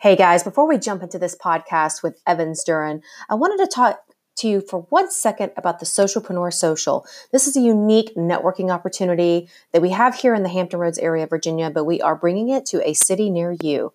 Hey 0.00 0.14
guys, 0.14 0.44
before 0.44 0.68
we 0.68 0.78
jump 0.78 1.02
into 1.02 1.18
this 1.18 1.34
podcast 1.36 2.04
with 2.04 2.22
Evans 2.24 2.64
Duren, 2.64 3.02
I 3.28 3.34
wanted 3.34 3.58
to 3.64 3.66
talk 3.66 3.98
to 4.36 4.46
you 4.46 4.60
for 4.60 4.82
one 4.90 5.10
second 5.10 5.50
about 5.56 5.80
the 5.80 5.86
Socialpreneur 5.86 6.52
Social. 6.52 7.04
This 7.32 7.48
is 7.48 7.56
a 7.56 7.60
unique 7.60 8.14
networking 8.14 8.70
opportunity 8.70 9.48
that 9.72 9.82
we 9.82 9.90
have 9.90 10.14
here 10.14 10.36
in 10.36 10.44
the 10.44 10.50
Hampton 10.50 10.78
Roads 10.78 11.00
area 11.00 11.24
of 11.24 11.30
Virginia, 11.30 11.68
but 11.68 11.82
we 11.82 12.00
are 12.00 12.14
bringing 12.14 12.48
it 12.48 12.64
to 12.66 12.88
a 12.88 12.94
city 12.94 13.28
near 13.28 13.56
you. 13.60 13.92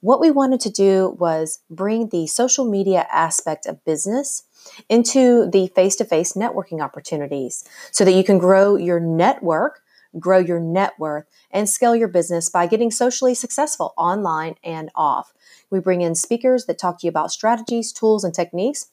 What 0.00 0.20
we 0.20 0.30
wanted 0.30 0.60
to 0.60 0.70
do 0.70 1.16
was 1.18 1.58
bring 1.68 2.10
the 2.10 2.28
social 2.28 2.64
media 2.64 3.08
aspect 3.10 3.66
of 3.66 3.84
business 3.84 4.44
into 4.88 5.50
the 5.50 5.66
face 5.74 5.96
to 5.96 6.04
face 6.04 6.34
networking 6.34 6.80
opportunities 6.80 7.64
so 7.90 8.04
that 8.04 8.12
you 8.12 8.22
can 8.22 8.38
grow 8.38 8.76
your 8.76 9.00
network 9.00 9.82
grow 10.18 10.38
your 10.38 10.60
net 10.60 10.94
worth, 10.98 11.26
and 11.50 11.68
scale 11.68 11.94
your 11.94 12.08
business 12.08 12.48
by 12.48 12.66
getting 12.66 12.90
socially 12.90 13.34
successful 13.34 13.94
online 13.96 14.54
and 14.64 14.90
off. 14.94 15.32
We 15.70 15.80
bring 15.80 16.00
in 16.00 16.14
speakers 16.14 16.66
that 16.66 16.78
talk 16.78 17.00
to 17.00 17.06
you 17.06 17.10
about 17.10 17.30
strategies, 17.30 17.92
tools, 17.92 18.24
and 18.24 18.34
techniques 18.34 18.86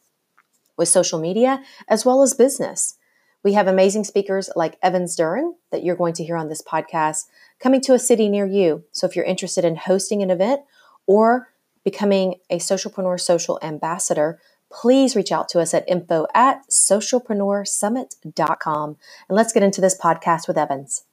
with 0.77 0.87
social 0.87 1.19
media 1.19 1.63
as 1.87 2.05
well 2.05 2.21
as 2.21 2.33
business. 2.33 2.95
We 3.43 3.53
have 3.53 3.67
amazing 3.67 4.03
speakers 4.03 4.49
like 4.55 4.77
Evans 4.81 5.15
Duren 5.15 5.53
that 5.71 5.83
you're 5.83 5.95
going 5.95 6.13
to 6.13 6.23
hear 6.23 6.37
on 6.37 6.49
this 6.49 6.61
podcast 6.61 7.25
coming 7.59 7.81
to 7.81 7.93
a 7.93 7.99
city 7.99 8.29
near 8.29 8.45
you. 8.45 8.83
So 8.91 9.07
if 9.07 9.15
you're 9.15 9.25
interested 9.25 9.63
in 9.63 9.77
hosting 9.77 10.21
an 10.21 10.29
event 10.29 10.61
or 11.05 11.49
becoming 11.83 12.35
a 12.49 12.57
Socialpreneur 12.57 13.19
Social 13.19 13.59
Ambassador, 13.61 14.39
please 14.69 15.15
reach 15.15 15.31
out 15.31 15.47
to 15.49 15.59
us 15.59 15.73
at 15.73 15.87
info 15.87 16.27
at 16.33 16.67
socialpreneursummit.com. 16.69 18.97
And 19.29 19.35
let's 19.35 19.53
get 19.53 19.63
into 19.63 19.81
this 19.81 19.97
podcast 19.97 20.47
with 20.47 20.57
Evans. 20.57 21.03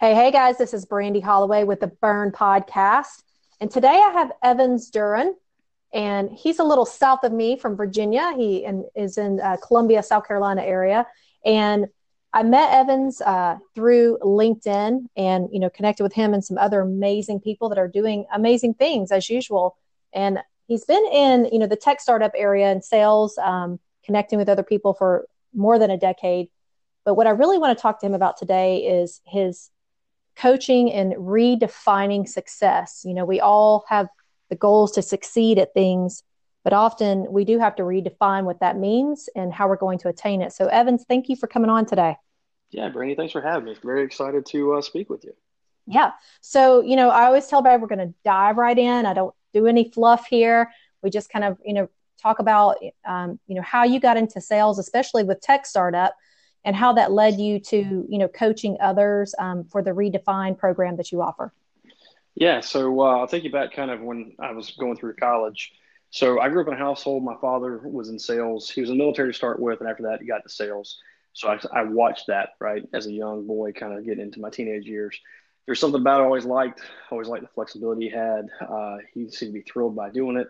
Hey, 0.00 0.14
hey 0.14 0.30
guys, 0.30 0.58
this 0.58 0.72
is 0.74 0.84
Brandy 0.84 1.20
Holloway 1.20 1.64
with 1.64 1.80
the 1.80 1.88
Burn 1.88 2.30
Podcast. 2.30 3.22
And 3.60 3.70
today 3.70 3.88
I 3.88 4.10
have 4.12 4.32
Evans 4.42 4.90
Duren, 4.90 5.32
and 5.92 6.30
he's 6.30 6.58
a 6.58 6.64
little 6.64 6.86
south 6.86 7.24
of 7.24 7.32
me 7.32 7.58
from 7.58 7.76
Virginia. 7.76 8.32
He 8.36 8.64
in, 8.64 8.86
is 8.94 9.18
in 9.18 9.40
uh, 9.40 9.56
Columbia, 9.66 10.02
South 10.02 10.26
Carolina 10.26 10.62
area. 10.62 11.06
And 11.44 11.86
I 12.32 12.42
met 12.42 12.72
Evans 12.72 13.20
uh, 13.22 13.56
through 13.74 14.18
LinkedIn 14.22 15.06
and, 15.16 15.48
you 15.50 15.58
know, 15.58 15.70
connected 15.70 16.02
with 16.02 16.12
him 16.12 16.34
and 16.34 16.44
some 16.44 16.58
other 16.58 16.80
amazing 16.80 17.40
people 17.40 17.68
that 17.70 17.78
are 17.78 17.88
doing 17.88 18.26
amazing 18.32 18.74
things 18.74 19.10
as 19.10 19.30
usual. 19.30 19.76
And 20.12 20.38
he's 20.66 20.84
been 20.84 21.04
in, 21.06 21.48
you 21.50 21.58
know, 21.58 21.66
the 21.66 21.76
tech 21.76 22.00
startup 22.00 22.32
area 22.36 22.70
and 22.70 22.84
sales, 22.84 23.38
um, 23.38 23.80
connecting 24.04 24.38
with 24.38 24.48
other 24.48 24.62
people 24.62 24.92
for 24.92 25.26
more 25.54 25.78
than 25.78 25.90
a 25.90 25.96
decade. 25.96 26.48
But 27.04 27.14
what 27.14 27.26
I 27.26 27.30
really 27.30 27.58
want 27.58 27.76
to 27.76 27.82
talk 27.82 27.98
to 28.00 28.06
him 28.06 28.14
about 28.14 28.36
today 28.36 28.84
is 28.84 29.22
his 29.26 29.70
coaching 30.38 30.92
and 30.92 31.12
redefining 31.14 32.28
success. 32.28 33.02
You 33.04 33.14
know, 33.14 33.24
we 33.24 33.40
all 33.40 33.84
have 33.88 34.08
the 34.50 34.56
goals 34.56 34.92
to 34.92 35.02
succeed 35.02 35.58
at 35.58 35.74
things, 35.74 36.22
but 36.64 36.72
often 36.72 37.26
we 37.30 37.44
do 37.44 37.58
have 37.58 37.76
to 37.76 37.82
redefine 37.82 38.44
what 38.44 38.60
that 38.60 38.78
means 38.78 39.28
and 39.34 39.52
how 39.52 39.68
we're 39.68 39.76
going 39.76 39.98
to 39.98 40.08
attain 40.08 40.40
it. 40.40 40.52
So, 40.52 40.66
Evans, 40.66 41.04
thank 41.08 41.28
you 41.28 41.36
for 41.36 41.46
coming 41.46 41.70
on 41.70 41.86
today. 41.86 42.16
Yeah, 42.70 42.88
Brandy, 42.88 43.14
thanks 43.14 43.32
for 43.32 43.40
having 43.40 43.64
me. 43.64 43.76
Very 43.82 44.04
excited 44.04 44.46
to 44.46 44.74
uh, 44.74 44.82
speak 44.82 45.10
with 45.10 45.24
you. 45.24 45.32
Yeah. 45.86 46.12
So, 46.42 46.82
you 46.82 46.96
know, 46.96 47.08
I 47.08 47.24
always 47.24 47.46
tell 47.46 47.60
everybody 47.60 47.80
we're 47.80 47.96
going 47.96 48.08
to 48.08 48.14
dive 48.24 48.58
right 48.58 48.78
in. 48.78 49.06
I 49.06 49.14
don't 49.14 49.34
do 49.54 49.66
any 49.66 49.90
fluff 49.90 50.26
here. 50.26 50.70
We 51.02 51.10
just 51.10 51.30
kind 51.30 51.44
of, 51.44 51.56
you 51.64 51.72
know, 51.72 51.88
talk 52.20 52.40
about, 52.40 52.76
um, 53.06 53.40
you 53.46 53.54
know, 53.54 53.62
how 53.62 53.84
you 53.84 53.98
got 53.98 54.16
into 54.18 54.40
sales, 54.40 54.78
especially 54.78 55.24
with 55.24 55.40
tech 55.40 55.64
startup 55.64 56.14
and 56.64 56.76
how 56.76 56.92
that 56.92 57.12
led 57.12 57.38
you 57.38 57.60
to 57.60 58.06
you 58.08 58.18
know 58.18 58.28
coaching 58.28 58.76
others 58.80 59.34
um, 59.38 59.64
for 59.64 59.82
the 59.82 59.90
redefined 59.90 60.58
program 60.58 60.96
that 60.96 61.12
you 61.12 61.22
offer? 61.22 61.52
Yeah 62.34 62.60
so 62.60 63.00
uh, 63.00 63.18
i'll 63.18 63.26
take 63.26 63.44
you 63.44 63.52
back 63.52 63.72
kind 63.72 63.90
of 63.90 64.00
when 64.00 64.34
i 64.38 64.52
was 64.52 64.70
going 64.72 64.96
through 64.96 65.14
college. 65.16 65.72
So 66.10 66.40
i 66.40 66.48
grew 66.48 66.62
up 66.62 66.68
in 66.68 66.74
a 66.74 66.78
household. 66.78 67.24
My 67.24 67.36
father 67.40 67.80
was 67.84 68.08
in 68.08 68.18
sales. 68.18 68.70
He 68.70 68.80
was 68.80 68.90
in 68.90 68.98
the 68.98 69.02
military 69.02 69.30
to 69.32 69.36
start 69.36 69.60
with 69.60 69.80
and 69.80 69.88
after 69.88 70.04
that 70.04 70.20
he 70.20 70.26
got 70.26 70.42
to 70.42 70.48
sales. 70.48 70.98
So 71.32 71.48
i, 71.48 71.58
I 71.72 71.84
watched 71.84 72.26
that 72.28 72.50
right 72.60 72.86
as 72.92 73.06
a 73.06 73.12
young 73.12 73.46
boy 73.46 73.72
kind 73.72 73.92
of 73.92 74.04
getting 74.04 74.24
into 74.24 74.40
my 74.40 74.50
teenage 74.50 74.86
years. 74.86 75.18
There's 75.66 75.80
something 75.80 76.00
about 76.00 76.20
it 76.20 76.24
I 76.24 76.26
always 76.26 76.44
liked 76.44 76.80
always 77.10 77.28
liked 77.28 77.44
the 77.44 77.50
flexibility 77.54 78.08
he 78.08 78.10
had. 78.10 78.48
Uh, 78.60 78.98
he 79.14 79.30
seemed 79.30 79.54
to 79.54 79.60
be 79.60 79.70
thrilled 79.70 79.96
by 79.96 80.10
doing 80.10 80.36
it. 80.36 80.48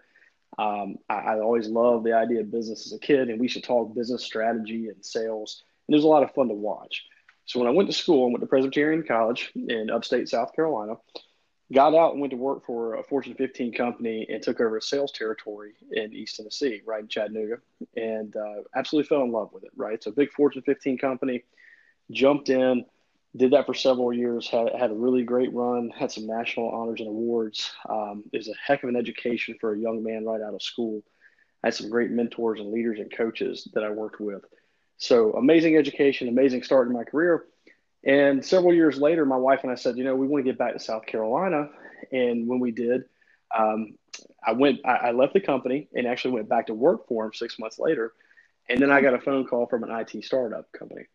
Um, 0.59 0.97
I, 1.09 1.15
I 1.15 1.41
always 1.41 1.69
loved 1.69 2.05
the 2.05 2.15
idea 2.15 2.41
of 2.41 2.51
business 2.51 2.87
as 2.87 2.93
a 2.93 2.99
kid 2.99 3.29
and 3.29 3.39
we 3.39 3.49
should 3.49 3.65
talk 3.65 3.95
business 3.95 4.25
strategy 4.25 4.89
and 4.89 5.05
sales 5.05 5.63
and 5.89 5.95
it 5.95 5.97
was 5.97 6.05
a 6.05 6.09
lot 6.09 6.23
of 6.23 6.33
fun 6.35 6.49
to 6.49 6.55
watch. 6.55 7.05
So 7.47 7.59
when 7.59 7.69
I 7.69 7.73
went 7.73 7.89
to 7.89 7.95
school, 7.95 8.27
I 8.27 8.31
went 8.31 8.41
to 8.41 8.47
Presbyterian 8.47 9.03
College 9.03 9.51
in 9.55 9.91
upstate 9.91 10.29
South 10.29 10.55
Carolina, 10.55 10.97
got 11.73 11.95
out 11.95 12.13
and 12.13 12.21
went 12.21 12.31
to 12.33 12.37
work 12.37 12.67
for 12.67 12.97
a 12.97 13.03
Fortune 13.03 13.35
15 13.35 13.73
company 13.73 14.27
and 14.29 14.43
took 14.43 14.61
over 14.61 14.77
a 14.77 14.83
sales 14.83 15.13
territory 15.13 15.73
in 15.93 16.13
East 16.13 16.37
Tennessee, 16.37 16.83
right 16.87 17.01
in 17.01 17.09
Chattanooga, 17.09 17.57
and 17.97 18.37
uh, 18.37 18.63
absolutely 18.77 19.09
fell 19.09 19.23
in 19.23 19.33
love 19.33 19.51
with 19.53 19.65
it. 19.65 19.71
Right, 19.77 19.95
it's 19.95 20.07
a 20.07 20.11
big 20.11 20.31
Fortune 20.33 20.63
15 20.63 20.99
company. 20.99 21.45
Jumped 22.11 22.51
in, 22.51 22.85
did 23.37 23.53
that 23.53 23.67
for 23.67 23.75
several 23.75 24.13
years. 24.13 24.49
Had 24.49 24.75
had 24.79 24.91
a 24.91 24.95
really 24.95 25.23
great 25.23 25.53
run. 25.55 25.91
Had 25.91 26.13
some 26.13 26.27
national 26.27 26.71
honors 26.71 27.01
and 27.01 27.09
awards. 27.09 27.71
Um, 27.89 28.25
it 28.33 28.39
was 28.39 28.49
a 28.49 28.55
heck 28.63 28.83
of 28.83 28.89
an 28.89 28.97
education 28.97 29.57
for 29.61 29.73
a 29.73 29.79
young 29.79 30.03
man 30.03 30.25
right 30.25 30.41
out 30.41 30.55
of 30.55 30.63
school. 30.63 31.03
I 31.63 31.69
had 31.69 31.75
some 31.75 31.91
great 31.91 32.11
mentors 32.11 32.61
and 32.61 32.71
leaders 32.71 32.99
and 32.99 33.11
coaches 33.11 33.69
that 33.75 33.85
I 33.85 33.91
worked 33.91 34.21
with. 34.21 34.45
So 34.99 35.33
amazing 35.33 35.77
education, 35.77 36.29
amazing 36.29 36.65
start 36.65 36.89
in 36.89 36.93
my 36.93 37.05
career. 37.05 37.47
And 38.05 38.45
several 38.45 38.75
years 38.75 38.99
later, 38.99 39.25
my 39.25 39.37
wife 39.37 39.61
and 39.63 39.73
I 39.73 39.77
said, 39.77 39.97
you 39.97 40.05
know, 40.05 40.15
we 40.15 40.27
want 40.27 40.45
to 40.45 40.51
get 40.51 40.59
back 40.59 40.73
to 40.73 40.79
South 40.79 41.07
Carolina. 41.07 41.69
And 42.13 42.47
when 42.47 42.61
we 42.61 42.73
did, 42.73 43.05
um, 43.57 43.95
I 44.45 44.53
went, 44.53 44.81
I, 44.85 45.09
I, 45.09 45.11
left 45.13 45.33
the 45.33 45.41
company 45.41 45.89
and 45.95 46.07
actually 46.07 46.33
went 46.33 46.49
back 46.49 46.67
to 46.67 46.75
work 46.75 47.09
for 47.09 47.25
him 47.25 47.33
six 47.33 47.59
months 47.59 47.79
later. 47.79 48.13
And 48.69 48.81
then 48.81 48.91
I 48.91 49.01
got 49.01 49.15
a 49.15 49.21
phone 49.21 49.47
call 49.47 49.67
from 49.67 49.85
an 49.85 49.91
IT 49.91 50.25
startup 50.25 50.71
company. 50.73 51.07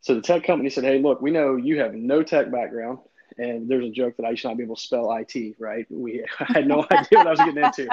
So 0.00 0.14
the 0.14 0.22
tech 0.22 0.44
company 0.44 0.70
said, 0.70 0.84
hey, 0.84 0.98
look, 1.00 1.20
we 1.20 1.30
know 1.30 1.56
you 1.56 1.80
have 1.80 1.94
no 1.94 2.22
tech 2.22 2.50
background. 2.50 2.98
And 3.36 3.68
there's 3.68 3.84
a 3.84 3.90
joke 3.90 4.16
that 4.16 4.26
I 4.26 4.34
should 4.34 4.48
not 4.48 4.56
be 4.56 4.64
able 4.64 4.76
to 4.76 4.82
spell 4.82 5.14
IT, 5.14 5.56
right? 5.58 5.86
We 5.90 6.24
I 6.40 6.44
had 6.54 6.66
no 6.66 6.84
idea 6.90 7.18
what 7.18 7.26
I 7.26 7.30
was 7.30 7.38
getting 7.38 7.62
into. 7.62 7.88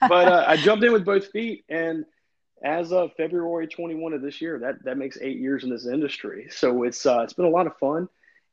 But 0.00 0.28
uh, 0.28 0.44
I 0.46 0.56
jumped 0.56 0.84
in 0.84 0.92
with 0.92 1.04
both 1.04 1.30
feet 1.30 1.64
and 1.68 2.04
as 2.62 2.92
of 2.92 3.12
February 3.16 3.66
21 3.66 4.12
of 4.12 4.22
this 4.22 4.40
year, 4.40 4.58
that 4.58 4.84
that 4.84 4.96
makes 4.96 5.18
eight 5.20 5.38
years 5.38 5.64
in 5.64 5.70
this 5.70 5.86
industry. 5.86 6.48
So 6.50 6.84
it's 6.84 7.04
uh, 7.04 7.20
it's 7.20 7.32
been 7.32 7.44
a 7.44 7.50
lot 7.50 7.66
of 7.66 7.76
fun, 7.78 8.08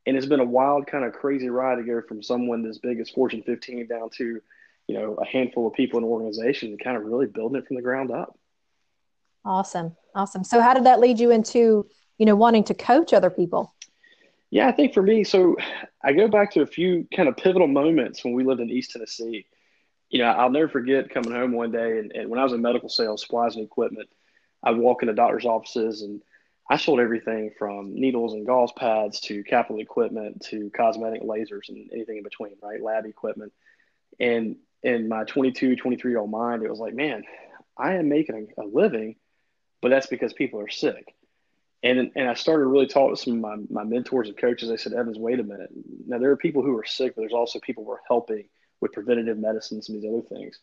and 0.05 0.17
it's 0.17 0.25
been 0.25 0.39
a 0.39 0.45
wild 0.45 0.87
kind 0.87 1.05
of 1.05 1.13
crazy 1.13 1.49
ride 1.49 1.75
to 1.75 1.83
go 1.83 2.01
from 2.01 2.23
someone 2.23 2.65
as 2.65 2.79
big 2.79 2.99
as 2.99 3.09
Fortune 3.09 3.43
15 3.43 3.87
down 3.87 4.09
to, 4.17 4.41
you 4.87 4.95
know, 4.95 5.15
a 5.15 5.25
handful 5.25 5.67
of 5.67 5.73
people 5.73 5.99
in 5.99 6.03
an 6.03 6.09
organization 6.09 6.69
and 6.69 6.83
kind 6.83 6.97
of 6.97 7.03
really 7.03 7.27
building 7.27 7.59
it 7.59 7.67
from 7.67 7.75
the 7.75 7.81
ground 7.81 8.11
up. 8.11 8.37
Awesome, 9.45 9.95
awesome. 10.15 10.43
So 10.43 10.61
how 10.61 10.73
did 10.73 10.85
that 10.85 10.99
lead 10.99 11.19
you 11.19 11.31
into 11.31 11.85
you 12.17 12.25
know 12.25 12.35
wanting 12.35 12.63
to 12.65 12.73
coach 12.73 13.13
other 13.13 13.29
people? 13.29 13.73
Yeah, 14.51 14.67
I 14.67 14.71
think 14.71 14.95
for 14.95 15.03
me, 15.03 15.23
so 15.23 15.55
I 16.03 16.13
go 16.13 16.27
back 16.27 16.51
to 16.53 16.61
a 16.61 16.65
few 16.65 17.07
kind 17.15 17.29
of 17.29 17.37
pivotal 17.37 17.67
moments 17.67 18.23
when 18.23 18.33
we 18.33 18.43
lived 18.43 18.61
in 18.61 18.69
East 18.71 18.91
Tennessee 18.91 19.45
you 20.09 20.19
know, 20.19 20.25
I'll 20.25 20.49
never 20.49 20.67
forget 20.67 21.09
coming 21.09 21.31
home 21.31 21.51
one 21.51 21.71
day 21.71 21.99
and, 21.99 22.11
and 22.13 22.29
when 22.29 22.39
I 22.39 22.43
was 22.43 22.53
in 22.53 22.61
medical 22.61 22.89
sales, 22.89 23.21
supplies 23.21 23.55
and 23.55 23.63
equipment, 23.63 24.09
I'd 24.63 24.77
walk 24.77 25.03
into 25.03 25.13
doctor's 25.13 25.45
offices 25.45 26.01
and 26.01 26.21
I 26.69 26.77
sold 26.77 26.99
everything 26.99 27.51
from 27.57 27.95
needles 27.95 28.33
and 28.33 28.45
gauze 28.45 28.71
pads 28.73 29.21
to 29.21 29.43
capital 29.43 29.81
equipment 29.81 30.45
to 30.49 30.69
cosmetic 30.75 31.23
lasers 31.23 31.69
and 31.69 31.89
anything 31.91 32.17
in 32.17 32.23
between, 32.23 32.53
right? 32.61 32.81
Lab 32.81 33.05
equipment. 33.05 33.53
And 34.19 34.57
in 34.83 35.07
my 35.09 35.23
22, 35.23 35.75
23 35.75 36.11
year 36.11 36.19
old 36.19 36.29
mind, 36.29 36.63
it 36.63 36.69
was 36.69 36.79
like, 36.79 36.93
man, 36.93 37.23
I 37.75 37.95
am 37.95 38.07
making 38.07 38.49
a, 38.57 38.63
living, 38.63 39.15
but 39.81 39.89
that's 39.89 40.07
because 40.07 40.33
people 40.33 40.59
are 40.59 40.69
sick. 40.69 41.15
And, 41.81 42.11
and 42.15 42.29
I 42.29 42.33
started 42.33 42.65
really 42.67 42.87
talking 42.87 43.15
to 43.15 43.21
some 43.21 43.33
of 43.33 43.39
my, 43.39 43.55
my 43.69 43.83
mentors 43.83 44.27
and 44.27 44.37
coaches. 44.37 44.69
They 44.69 44.77
said, 44.77 44.93
Evans, 44.93 45.17
wait 45.17 45.39
a 45.39 45.43
minute. 45.43 45.69
Now, 46.05 46.19
there 46.19 46.31
are 46.31 46.37
people 46.37 46.61
who 46.61 46.77
are 46.77 46.85
sick, 46.85 47.15
but 47.15 47.21
there's 47.21 47.33
also 47.33 47.59
people 47.59 47.85
who 47.85 47.91
are 47.91 48.01
helping 48.07 48.49
with 48.81 48.93
preventative 48.93 49.37
medicines 49.37 49.89
and 49.89 50.01
these 50.01 50.09
other 50.09 50.21
things. 50.21 50.59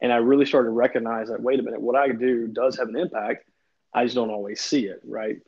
And 0.00 0.12
I 0.12 0.16
really 0.16 0.46
started 0.46 0.68
to 0.68 0.72
recognize 0.72 1.28
that, 1.28 1.42
wait 1.42 1.58
a 1.58 1.62
minute, 1.62 1.80
what 1.80 1.96
I 1.96 2.08
do 2.08 2.46
does 2.46 2.78
have 2.78 2.88
an 2.88 2.96
impact. 2.96 3.44
I 3.92 4.04
just 4.04 4.14
don't 4.14 4.30
always 4.30 4.60
see 4.60 4.86
it, 4.86 5.00
right? 5.04 5.38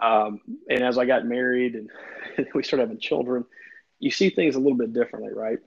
Um, 0.00 0.40
and 0.70 0.82
as 0.82 0.96
I 0.96 1.04
got 1.04 1.26
married 1.26 1.74
and 1.74 1.90
we 2.54 2.62
started 2.62 2.84
having 2.84 3.00
children, 3.00 3.44
you 3.98 4.10
see 4.10 4.30
things 4.30 4.54
a 4.54 4.60
little 4.60 4.78
bit 4.78 4.92
differently, 4.92 5.32
right? 5.34 5.58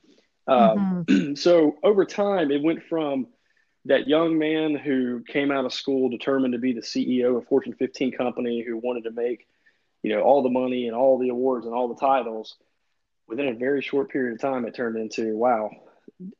Um, 0.47 1.05
mm-hmm. 1.05 1.33
so 1.35 1.75
over 1.83 2.05
time, 2.05 2.51
it 2.51 2.63
went 2.63 2.83
from 2.83 3.27
that 3.85 4.07
young 4.07 4.37
man 4.37 4.75
who 4.75 5.23
came 5.27 5.51
out 5.51 5.65
of 5.65 5.73
school 5.73 6.09
determined 6.09 6.53
to 6.53 6.59
be 6.59 6.73
the 6.73 6.81
CEO 6.81 7.29
of 7.29 7.35
a 7.37 7.41
Fortune 7.41 7.73
15 7.73 8.11
company 8.11 8.63
who 8.65 8.77
wanted 8.77 9.03
to 9.03 9.11
make, 9.11 9.47
you 10.03 10.13
know, 10.13 10.21
all 10.21 10.43
the 10.43 10.49
money 10.49 10.87
and 10.87 10.95
all 10.95 11.17
the 11.17 11.29
awards 11.29 11.65
and 11.65 11.75
all 11.75 11.87
the 11.87 11.99
titles. 11.99 12.57
Within 13.27 13.47
a 13.47 13.53
very 13.53 13.81
short 13.81 14.09
period 14.09 14.33
of 14.33 14.41
time, 14.41 14.65
it 14.65 14.75
turned 14.75 14.97
into, 14.97 15.35
wow, 15.35 15.71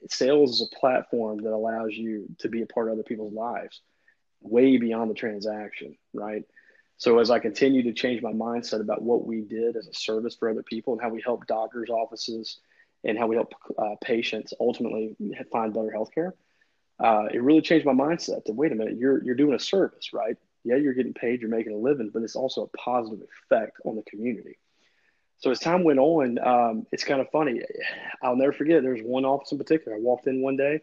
sales 0.10 0.54
is 0.54 0.70
a 0.72 0.76
platform 0.80 1.42
that 1.44 1.54
allows 1.54 1.94
you 1.94 2.28
to 2.40 2.50
be 2.50 2.62
a 2.62 2.66
part 2.66 2.88
of 2.88 2.94
other 2.94 3.04
people's 3.04 3.34
lives 3.34 3.82
way 4.42 4.78
beyond 4.78 5.10
the 5.10 5.16
transaction, 5.16 5.96
right? 6.14 6.44
So 6.98 7.20
as 7.20 7.32
I 7.32 7.40
continue 7.40 7.84
to 7.84 7.94
change 7.94 8.22
my 8.22 8.32
mindset 8.32 8.82
about 8.82 9.02
what 9.02 9.26
we 9.26 9.42
did 9.42 9.76
as 9.76 9.88
a 9.88 9.94
service 9.94 10.36
for 10.36 10.50
other 10.50 10.64
people 10.64 10.94
and 10.94 11.02
how 11.02 11.10
we 11.10 11.22
help 11.22 11.48
doctors' 11.48 11.90
offices 11.90 12.60
and 13.04 13.18
how 13.18 13.28
we 13.28 13.36
help 13.36 13.54
uh, 13.78 13.96
patients 14.04 14.54
ultimately 14.60 15.16
find 15.52 15.74
better 15.74 15.94
healthcare, 15.96 16.34
uh, 17.00 17.28
it 17.34 17.42
really 17.42 17.62
changed 17.62 17.86
my 17.86 17.94
mindset 17.94 18.46
to 18.46 18.54
wait 18.54 18.72
a 18.72 18.76
minute, 18.76 18.98
you're, 18.98 19.24
you're 19.24 19.36
doing 19.36 19.56
a 19.56 19.60
service, 19.60 20.14
right? 20.14 20.38
Yeah, 20.64 20.76
you're 20.76 20.94
getting 20.94 21.14
paid, 21.14 21.42
you're 21.42 21.50
making 21.50 21.74
a 21.74 21.78
living, 21.78 22.12
but 22.14 22.22
it's 22.22 22.36
also 22.36 22.64
a 22.64 22.78
positive 22.78 23.28
effect 23.46 23.78
on 23.84 23.96
the 23.96 24.04
community. 24.04 24.58
So 25.42 25.50
as 25.50 25.60
time 25.60 25.84
went 25.84 26.00
on, 26.00 26.38
um, 26.40 26.86
it's 26.92 27.04
kind 27.04 27.20
of 27.20 27.30
funny. 27.32 27.62
I'll 28.22 28.36
never 28.36 28.54
forget. 28.54 28.84
There 28.84 28.94
was 28.94 29.02
one 29.04 29.26
office 29.26 29.52
in 29.52 29.58
particular. 29.58 29.98
I 29.98 30.00
walked 30.00 30.28
in 30.28 30.42
one 30.42 30.56
day, 30.56 30.82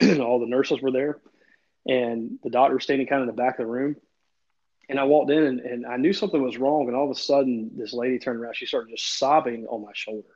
and 0.00 0.20
all 0.22 0.38
the 0.38 0.46
nurses 0.46 0.80
were 0.80 0.92
there, 0.92 1.18
and 1.86 2.38
the 2.44 2.50
doctor 2.50 2.74
was 2.74 2.84
standing 2.84 3.08
kind 3.08 3.22
of 3.22 3.28
in 3.28 3.34
the 3.34 3.42
back 3.42 3.58
of 3.58 3.66
the 3.66 3.72
room. 3.72 3.96
And 4.88 5.00
I 5.00 5.04
walked 5.04 5.32
in, 5.32 5.42
and, 5.42 5.60
and 5.60 5.86
I 5.86 5.96
knew 5.96 6.12
something 6.12 6.40
was 6.40 6.56
wrong. 6.56 6.86
And 6.86 6.94
all 6.94 7.10
of 7.10 7.16
a 7.16 7.20
sudden, 7.20 7.72
this 7.76 7.92
lady 7.92 8.20
turned 8.20 8.38
around. 8.38 8.54
She 8.54 8.66
started 8.66 8.90
just 8.90 9.18
sobbing 9.18 9.66
on 9.66 9.82
my 9.82 9.90
shoulder. 9.92 10.28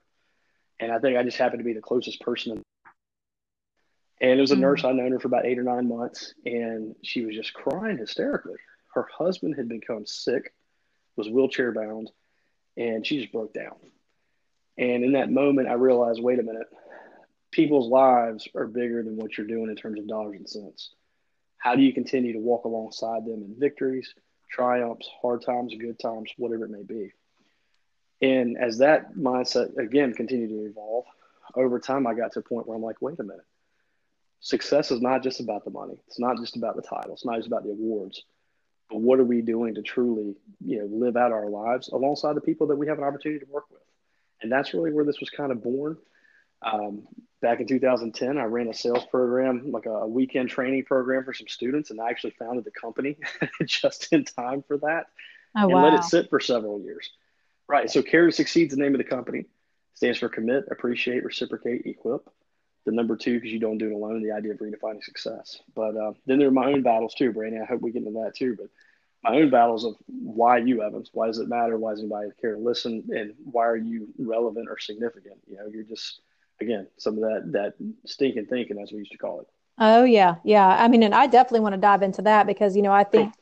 And 0.81 0.91
I 0.91 0.99
think 0.99 1.17
I 1.17 1.23
just 1.23 1.39
happened 1.39 1.61
to 1.61 1.65
be 1.65 1.73
the 1.73 1.81
closest 1.81 2.21
person. 2.21 2.61
And 4.21 4.33
it 4.33 4.41
was 4.41 4.51
a 4.51 4.55
mm-hmm. 4.55 4.63
nurse. 4.63 4.85
I'd 4.85 4.97
known 4.97 5.13
her 5.13 5.21
for 5.21 5.29
about 5.29 5.47
eight 5.47 5.61
or 5.61 5.63
nine 5.63 5.89
months, 5.89 6.35
and 6.45 6.97
she 7.05 7.25
was 7.25 7.37
just 7.37 7.55
crying 7.55 7.99
hysterically. 7.99 8.59
Her 8.95 9.07
husband 9.17 9.55
had 9.57 9.69
become 9.69 10.07
sick, 10.07 10.53
was 11.15 11.31
wheelchair 11.31 11.71
bound, 11.71 12.11
and 12.77 13.07
she 13.07 13.21
just 13.21 13.33
broke 13.33 13.53
down. 13.53 13.77
And 14.79 15.05
in 15.05 15.13
that 15.13 15.31
moment, 15.31 15.69
I 15.69 15.75
realized, 15.75 16.23
wait 16.23 16.39
a 16.39 16.43
minute, 16.43 16.69
people's 17.51 17.89
lives 17.89 18.49
are 18.55 18.67
bigger 18.67 19.03
than 19.03 19.17
what 19.17 19.37
you're 19.37 19.47
doing 19.47 19.69
in 19.69 19.77
terms 19.77 19.99
of 19.99 20.09
dollars 20.09 20.37
and 20.39 20.49
cents. 20.49 20.91
How 21.59 21.77
do 21.77 21.83
you 21.83 21.93
continue 21.93 22.33
to 22.33 22.39
walk 22.39 22.65
alongside 22.65 23.25
them 23.25 23.43
in 23.43 23.55
victories, 23.59 24.15
triumphs, 24.51 25.09
hard 25.21 25.43
times, 25.43 25.75
good 25.79 25.99
times, 25.99 26.31
whatever 26.39 26.65
it 26.65 26.71
may 26.71 26.83
be? 26.83 27.13
And 28.23 28.57
as 28.59 28.79
that 28.79 29.15
mindset 29.15 29.77
again 29.77 30.15
continued 30.15 30.49
to 30.51 30.71
evolve, 30.71 31.05
over 31.55 31.79
time 31.79 32.07
I 32.07 32.15
got 32.15 32.33
to 32.33 32.41
a 32.41 32.43
point 32.43 32.67
where 32.67 32.77
I'm 32.77 32.83
like, 32.83 33.01
wait 33.01 33.19
a 33.19 33.23
minute. 33.23 33.45
Success 34.41 34.91
is 34.91 35.03
not 35.03 35.23
just 35.23 35.41
about 35.41 35.65
the 35.65 35.71
money. 35.71 35.99
It's 36.07 36.19
not 36.19 36.39
just 36.39 36.57
about 36.57 36.77
the 36.77 36.83
title. 36.83 37.13
It's 37.13 37.27
not 37.27 37.37
just 37.37 37.49
about 37.49 37.65
the 37.65 37.71
awards. 37.71 38.23
But 38.91 39.01
what 39.01 39.21
are 39.21 39.25
we 39.25 39.41
doing 39.41 39.75
to 39.77 39.83
truly, 39.83 40.35
you 40.65 40.81
know, 40.81 40.89
live 40.91 41.17
out 41.17 41.33
our 41.33 41.49
lives 41.49 41.89
alongside 41.89 42.35
the 42.35 42.41
people 42.41 42.67
that 42.69 42.77
we 42.77 42.89
have 42.89 42.99
an 42.99 43.05
opportunity 43.05 43.45
to 43.45 43.51
work 43.51 43.71
with? 43.71 43.81
And 44.43 44.51
that's 44.51 44.75
really 44.75 44.93
where 44.93 45.05
this 45.05 45.21
was 45.21 45.31
kind 45.31 45.53
of 45.53 45.63
born. 45.63 45.97
Um, 46.63 47.07
back 47.41 47.61
in 47.61 47.67
2010, 47.67 48.37
I 48.37 48.45
ran 48.45 48.69
a 48.69 48.75
sales 48.75 49.05
program, 49.11 49.71
like 49.71 49.87
a 49.87 50.07
weekend 50.07 50.51
training 50.51 50.85
program 50.85 51.25
for 51.25 51.33
some 51.33 51.49
students, 51.49 51.91
and 51.91 52.01
I 52.01 52.11
actually 52.11 52.35
founded 52.39 52.65
the 52.65 52.71
company 52.71 53.17
just 53.65 54.13
in 54.13 54.25
time 54.25 54.63
for 54.67 54.79
that 54.79 55.07
oh, 55.57 55.63
and 55.63 55.73
wow. 55.73 55.85
let 55.85 55.95
it 55.95 56.05
sit 56.05 56.29
for 56.29 56.41
several 56.41 56.81
years. 56.81 57.11
Right. 57.69 57.91
So 57.91 58.03
Care 58.03 58.27
to 58.27 58.33
Succeed 58.33 58.71
is 58.73 58.77
the 58.77 58.83
name 58.83 58.95
of 58.95 58.99
the 58.99 59.05
company. 59.05 59.47
Stands 59.95 60.19
for 60.19 60.29
commit, 60.29 60.65
appreciate, 60.71 61.25
reciprocate, 61.25 61.87
equip. 61.87 62.29
The 62.91 62.97
number 62.97 63.15
two, 63.15 63.35
because 63.35 63.53
you 63.53 63.61
don't 63.61 63.79
do 63.79 63.87
it 63.87 63.93
alone, 63.93 64.21
the 64.21 64.33
idea 64.33 64.51
of 64.51 64.59
redefining 64.59 65.05
success. 65.05 65.61
But 65.77 65.97
uh, 65.97 66.13
then 66.27 66.41
there 66.41 66.49
are 66.49 66.51
my 66.51 66.73
own 66.73 66.83
battles 66.83 67.15
too, 67.15 67.33
Brandy. 67.33 67.61
I 67.61 67.65
hope 67.65 67.83
we 67.83 67.93
get 67.93 68.03
into 68.03 68.19
that 68.25 68.35
too. 68.35 68.57
But 68.59 68.67
my 69.23 69.39
own 69.39 69.49
battles 69.49 69.85
of 69.85 69.95
why 70.09 70.59
you, 70.59 70.83
Evans? 70.83 71.11
Why 71.13 71.29
does 71.29 71.39
it 71.39 71.49
matter? 71.49 71.79
Why 71.79 71.93
does 71.93 72.01
anybody 72.01 72.31
care 72.41 72.57
to 72.57 72.61
listen? 72.61 73.05
And 73.11 73.35
why 73.45 73.67
are 73.67 73.77
you 73.77 74.09
relevant 74.19 74.69
or 74.69 74.77
significant? 74.77 75.37
You 75.49 75.59
know, 75.59 75.69
you're 75.73 75.85
just 75.85 76.21
again 76.61 76.89
some 76.97 77.15
of 77.15 77.21
that 77.21 77.53
that 77.53 77.75
stinking 78.07 78.47
thinking, 78.47 78.81
as 78.83 78.91
we 78.91 78.99
used 78.99 79.13
to 79.13 79.19
call 79.19 79.43
it. 79.43 79.47
Oh 79.79 80.03
yeah, 80.03 80.37
yeah. 80.43 80.67
I 80.67 80.89
mean, 80.89 81.05
and 81.05 81.15
I 81.15 81.29
definitely 81.29 81.61
want 81.61 81.77
to 81.77 81.81
dive 81.81 82.03
into 82.03 82.23
that 82.23 82.49
because 82.49 82.75
you 82.75 82.83
know 82.83 82.93
I 82.93 83.05
think 83.05 83.33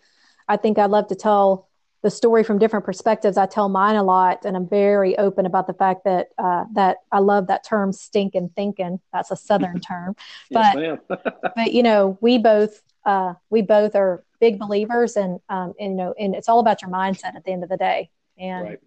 I 0.47 0.59
think 0.59 0.79
I'd 0.79 0.91
love 0.91 1.07
to 1.07 1.15
tell 1.15 1.68
the 2.03 2.11
story 2.11 2.45
from 2.45 2.59
different 2.59 2.85
perspectives. 2.85 3.37
I 3.37 3.47
tell 3.47 3.69
mine 3.69 3.97
a 3.97 4.03
lot, 4.03 4.45
and 4.45 4.57
I'm 4.57 4.69
very 4.69 5.19
open 5.19 5.47
about 5.47 5.67
the 5.67 5.73
fact 5.73 6.05
that 6.05 6.29
uh, 6.39 6.65
that 6.75 6.99
I 7.11 7.19
love 7.19 7.49
that 7.49 7.65
term 7.65 7.93
"stinking 7.93 8.51
thinking." 8.55 9.01
That's 9.13 9.31
a 9.31 9.37
Southern 9.37 9.81
term, 9.89 10.15
but 10.51 10.79
yes, 10.81 10.99
but 11.09 11.73
you 11.73 11.83
know, 11.83 12.19
we 12.21 12.39
both 12.39 12.83
uh, 13.05 13.35
we 13.51 13.63
both 13.63 13.97
are 13.97 14.25
big 14.41 14.59
believers, 14.59 15.17
and, 15.17 15.41
um, 15.49 15.75
and 15.81 15.93
you 15.93 15.97
know, 15.97 16.15
and 16.19 16.35
it's 16.35 16.49
all 16.49 16.61
about 16.61 16.83
your 16.83 16.91
mindset 16.91 17.35
at 17.35 17.45
the 17.45 17.53
end 17.53 17.63
of 17.63 17.69
the 17.69 17.79
day, 17.79 18.11
and. 18.39 18.69
Right. 18.69 18.81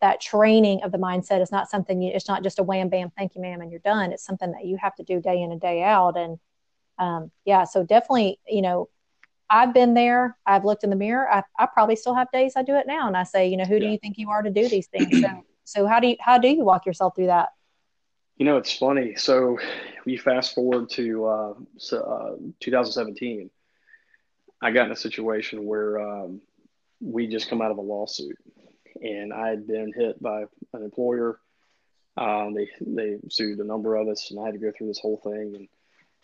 That 0.00 0.20
training 0.20 0.82
of 0.82 0.92
the 0.92 0.98
mindset 0.98 1.40
is 1.40 1.50
not 1.50 1.70
something 1.70 2.02
you, 2.02 2.12
it's 2.12 2.28
not 2.28 2.42
just 2.42 2.58
a 2.58 2.62
wham 2.62 2.90
bam, 2.90 3.10
thank 3.16 3.34
you, 3.34 3.40
ma'am, 3.40 3.62
and 3.62 3.70
you're 3.70 3.80
done. 3.80 4.12
It's 4.12 4.24
something 4.24 4.52
that 4.52 4.66
you 4.66 4.76
have 4.76 4.94
to 4.96 5.02
do 5.02 5.18
day 5.18 5.40
in 5.40 5.50
and 5.50 5.58
day 5.58 5.82
out. 5.82 6.18
And 6.18 6.38
um, 6.98 7.30
yeah, 7.46 7.64
so 7.64 7.84
definitely, 7.84 8.38
you 8.46 8.60
know, 8.60 8.90
I've 9.50 9.74
been 9.74 9.94
there. 9.94 10.36
I've 10.46 10.64
looked 10.64 10.84
in 10.84 10.90
the 10.90 10.96
mirror. 10.96 11.30
I, 11.30 11.42
I 11.58 11.66
probably 11.66 11.96
still 11.96 12.14
have 12.14 12.30
days 12.32 12.54
I 12.56 12.62
do 12.62 12.76
it 12.76 12.86
now, 12.86 13.06
and 13.06 13.16
I 13.16 13.24
say, 13.24 13.48
you 13.48 13.56
know, 13.56 13.64
who 13.64 13.74
yeah. 13.74 13.80
do 13.80 13.86
you 13.88 13.98
think 13.98 14.18
you 14.18 14.30
are 14.30 14.42
to 14.42 14.50
do 14.50 14.68
these 14.68 14.86
things? 14.86 15.20
So, 15.20 15.44
so 15.64 15.86
how 15.86 16.00
do 16.00 16.08
you 16.08 16.16
how 16.20 16.38
do 16.38 16.48
you 16.48 16.64
walk 16.64 16.86
yourself 16.86 17.16
through 17.16 17.26
that? 17.26 17.50
You 18.36 18.44
know, 18.46 18.56
it's 18.56 18.76
funny. 18.76 19.14
So, 19.14 19.58
we 20.04 20.16
fast 20.16 20.54
forward 20.54 20.90
to 20.90 21.26
uh, 21.26 21.54
so, 21.78 22.00
uh, 22.00 22.36
2017. 22.60 23.50
I 24.60 24.70
got 24.70 24.86
in 24.86 24.92
a 24.92 24.96
situation 24.96 25.66
where 25.66 26.00
um, 26.00 26.40
we 27.00 27.26
just 27.26 27.48
come 27.48 27.60
out 27.60 27.70
of 27.70 27.78
a 27.78 27.82
lawsuit, 27.82 28.36
and 29.00 29.32
I 29.32 29.48
had 29.48 29.66
been 29.66 29.92
hit 29.94 30.22
by 30.22 30.44
an 30.72 30.82
employer. 30.82 31.38
Um, 32.16 32.54
they 32.54 32.68
they 32.80 33.18
sued 33.30 33.58
a 33.58 33.64
number 33.64 33.96
of 33.96 34.08
us, 34.08 34.30
and 34.30 34.40
I 34.40 34.46
had 34.46 34.54
to 34.54 34.60
go 34.60 34.72
through 34.76 34.88
this 34.88 35.00
whole 35.00 35.20
thing, 35.22 35.54
and 35.54 35.68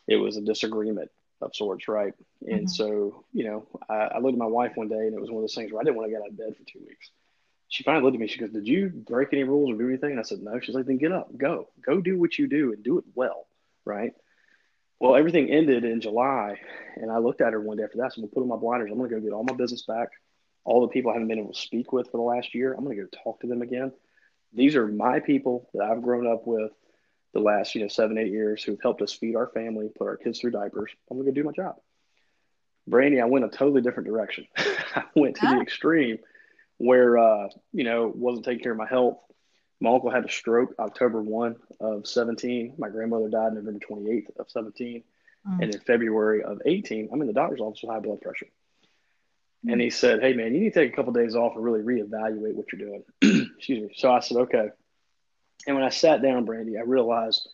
it 0.08 0.17
was 0.17 0.37
a 0.37 0.40
disagreement 0.40 1.11
of 1.41 1.55
sorts, 1.55 1.89
right? 1.89 2.15
And 2.47 2.61
mm-hmm. 2.61 2.67
so, 2.67 3.25
you 3.33 3.45
know, 3.45 3.67
I, 3.89 3.95
I, 3.95 4.19
looked 4.19 4.35
at 4.35 4.39
my 4.39 4.47
wife 4.47 4.73
one 4.75 4.89
day, 4.89 5.07
and 5.07 5.15
it 5.15 5.21
was 5.21 5.31
one 5.31 5.39
of 5.39 5.43
those 5.43 5.55
things 5.55 5.73
where 5.73 5.81
I 5.81 5.85
didn't 5.85 5.97
want 5.97 6.09
to 6.09 6.13
get 6.13 6.23
out 6.23 6.29
of 6.29 6.37
bed 6.37 6.57
for 6.57 6.65
two 6.65 6.85
weeks. 6.87 7.11
She 7.69 7.85
finally 7.85 8.03
looked 8.05 8.17
at 8.17 8.21
me. 8.21 8.27
She 8.27 8.39
goes, 8.39 8.51
"Did 8.51 8.67
you 8.67 8.89
break 8.89 9.29
any 9.33 9.45
rules 9.45 9.71
or 9.71 9.79
do 9.79 9.89
anything?" 9.89 10.11
And 10.11 10.21
I 10.21 10.25
said, 10.25 10.43
"No." 10.43 10.59
She's 10.59 10.75
like, 10.75 10.87
"Then 10.87 10.99
get 10.99 11.13
up, 11.13 11.37
go, 11.37 11.69
go, 11.85 12.01
do 12.01 12.19
what 12.19 12.39
you 12.39 12.49
do, 12.49 12.73
and 12.73 12.83
do 12.83 12.99
it 12.99 13.05
well, 13.15 13.47
right?" 13.85 14.13
Well, 14.99 15.17
everything 15.17 15.51
ended 15.51 15.85
in 15.85 16.01
July, 16.01 16.61
and 16.97 17.11
I 17.11 17.19
looked 17.19 17.41
at 17.41 17.53
her 17.53 17.61
one 17.61 17.79
day 17.79 17.85
after 17.85 17.99
that. 17.99 18.13
So 18.13 18.19
I'm 18.19 18.25
gonna 18.25 18.35
put 18.35 18.43
on 18.43 18.49
my 18.49 18.57
blinders. 18.57 18.91
I'm 18.91 18.99
gonna 18.99 19.09
go 19.09 19.21
get 19.21 19.33
all 19.33 19.45
my 19.45 19.55
business 19.55 19.83
back. 19.83 20.09
All 20.65 20.83
the 20.83 20.89
people 20.89 21.11
I 21.11 21.15
haven't 21.15 21.29
been 21.29 21.39
able 21.39 21.55
to 21.55 21.61
speak 21.61 21.93
with 21.93 22.11
for 22.11 22.19
the 22.19 22.23
last 22.23 22.55
year, 22.55 22.75
I'm 22.75 22.83
gonna 22.85 22.97
go 22.97 23.07
talk 23.25 23.41
to 23.41 23.47
them 23.47 23.63
again. 23.63 23.93
These 24.53 24.75
are 24.75 24.87
my 24.89 25.21
people 25.21 25.71
that 25.75 25.85
I've 25.85 26.03
grown 26.03 26.27
up 26.27 26.47
with 26.47 26.73
the 27.32 27.41
last, 27.41 27.75
you 27.75 27.82
know, 27.82 27.88
seven, 27.88 28.19
eight 28.19 28.32
years 28.32 28.62
who've 28.62 28.81
helped 28.82 29.03
us 29.03 29.12
feed 29.12 29.37
our 29.37 29.49
family, 29.49 29.88
put 29.97 30.09
our 30.09 30.17
kids 30.17 30.41
through 30.41 30.50
diapers. 30.53 30.91
I'm 31.11 31.19
gonna 31.19 31.31
go 31.31 31.35
do 31.35 31.44
my 31.44 31.53
job. 31.53 31.77
Brandy, 32.87 33.21
I 33.21 33.27
went 33.27 33.44
a 33.44 33.49
totally 33.49 33.82
different 33.82 34.09
direction. 34.09 34.47
I 34.56 35.05
went 35.15 35.37
to 35.37 35.47
the 35.47 35.61
extreme 35.61 36.19
where 36.79 37.19
uh, 37.19 37.49
you 37.73 37.85
know, 37.85 38.11
wasn't 38.15 38.47
taking 38.47 38.62
care 38.62 38.73
of 38.73 38.79
my 38.79 38.87
health. 38.87 39.19
My 39.81 39.91
uncle 39.91 40.11
had 40.11 40.25
a 40.25 40.31
stroke 40.31 40.75
October 40.79 41.23
1 41.23 41.56
of 41.81 42.06
17. 42.06 42.75
My 42.79 42.88
grandmother 42.88 43.29
died 43.29 43.55
November 43.55 43.79
28th 43.79 44.37
of 44.38 44.50
17. 44.50 45.03
Mm. 45.46 45.63
And 45.63 45.75
in 45.75 45.81
February 45.81 46.43
of 46.43 46.60
18, 46.67 47.08
I'm 47.13 47.20
in 47.20 47.27
the 47.27 47.32
doctor's 47.32 47.60
office 47.60 47.81
with 47.82 47.91
high 47.91 48.01
blood 48.01 48.20
pressure. 48.20 48.46
Mm. 49.65 49.72
And 49.72 49.81
he 49.81 49.91
said, 49.91 50.20
Hey, 50.20 50.32
man, 50.34 50.55
you 50.55 50.60
need 50.60 50.72
to 50.72 50.81
take 50.81 50.93
a 50.93 50.96
couple 50.96 51.10
of 51.10 51.17
days 51.17 51.34
off 51.34 51.55
and 51.55 51.65
really 51.65 51.81
reevaluate 51.81 52.55
what 52.55 52.67
you're 52.72 52.89
doing. 52.89 53.05
Excuse 53.56 53.89
me. 53.89 53.91
So 53.94 54.13
I 54.13 54.20
said, 54.20 54.37
Okay. 54.39 54.69
And 55.67 55.76
when 55.76 55.84
I 55.84 55.90
sat 55.90 56.22
down, 56.22 56.44
Brandy, 56.44 56.79
I 56.79 56.82
realized 56.82 57.48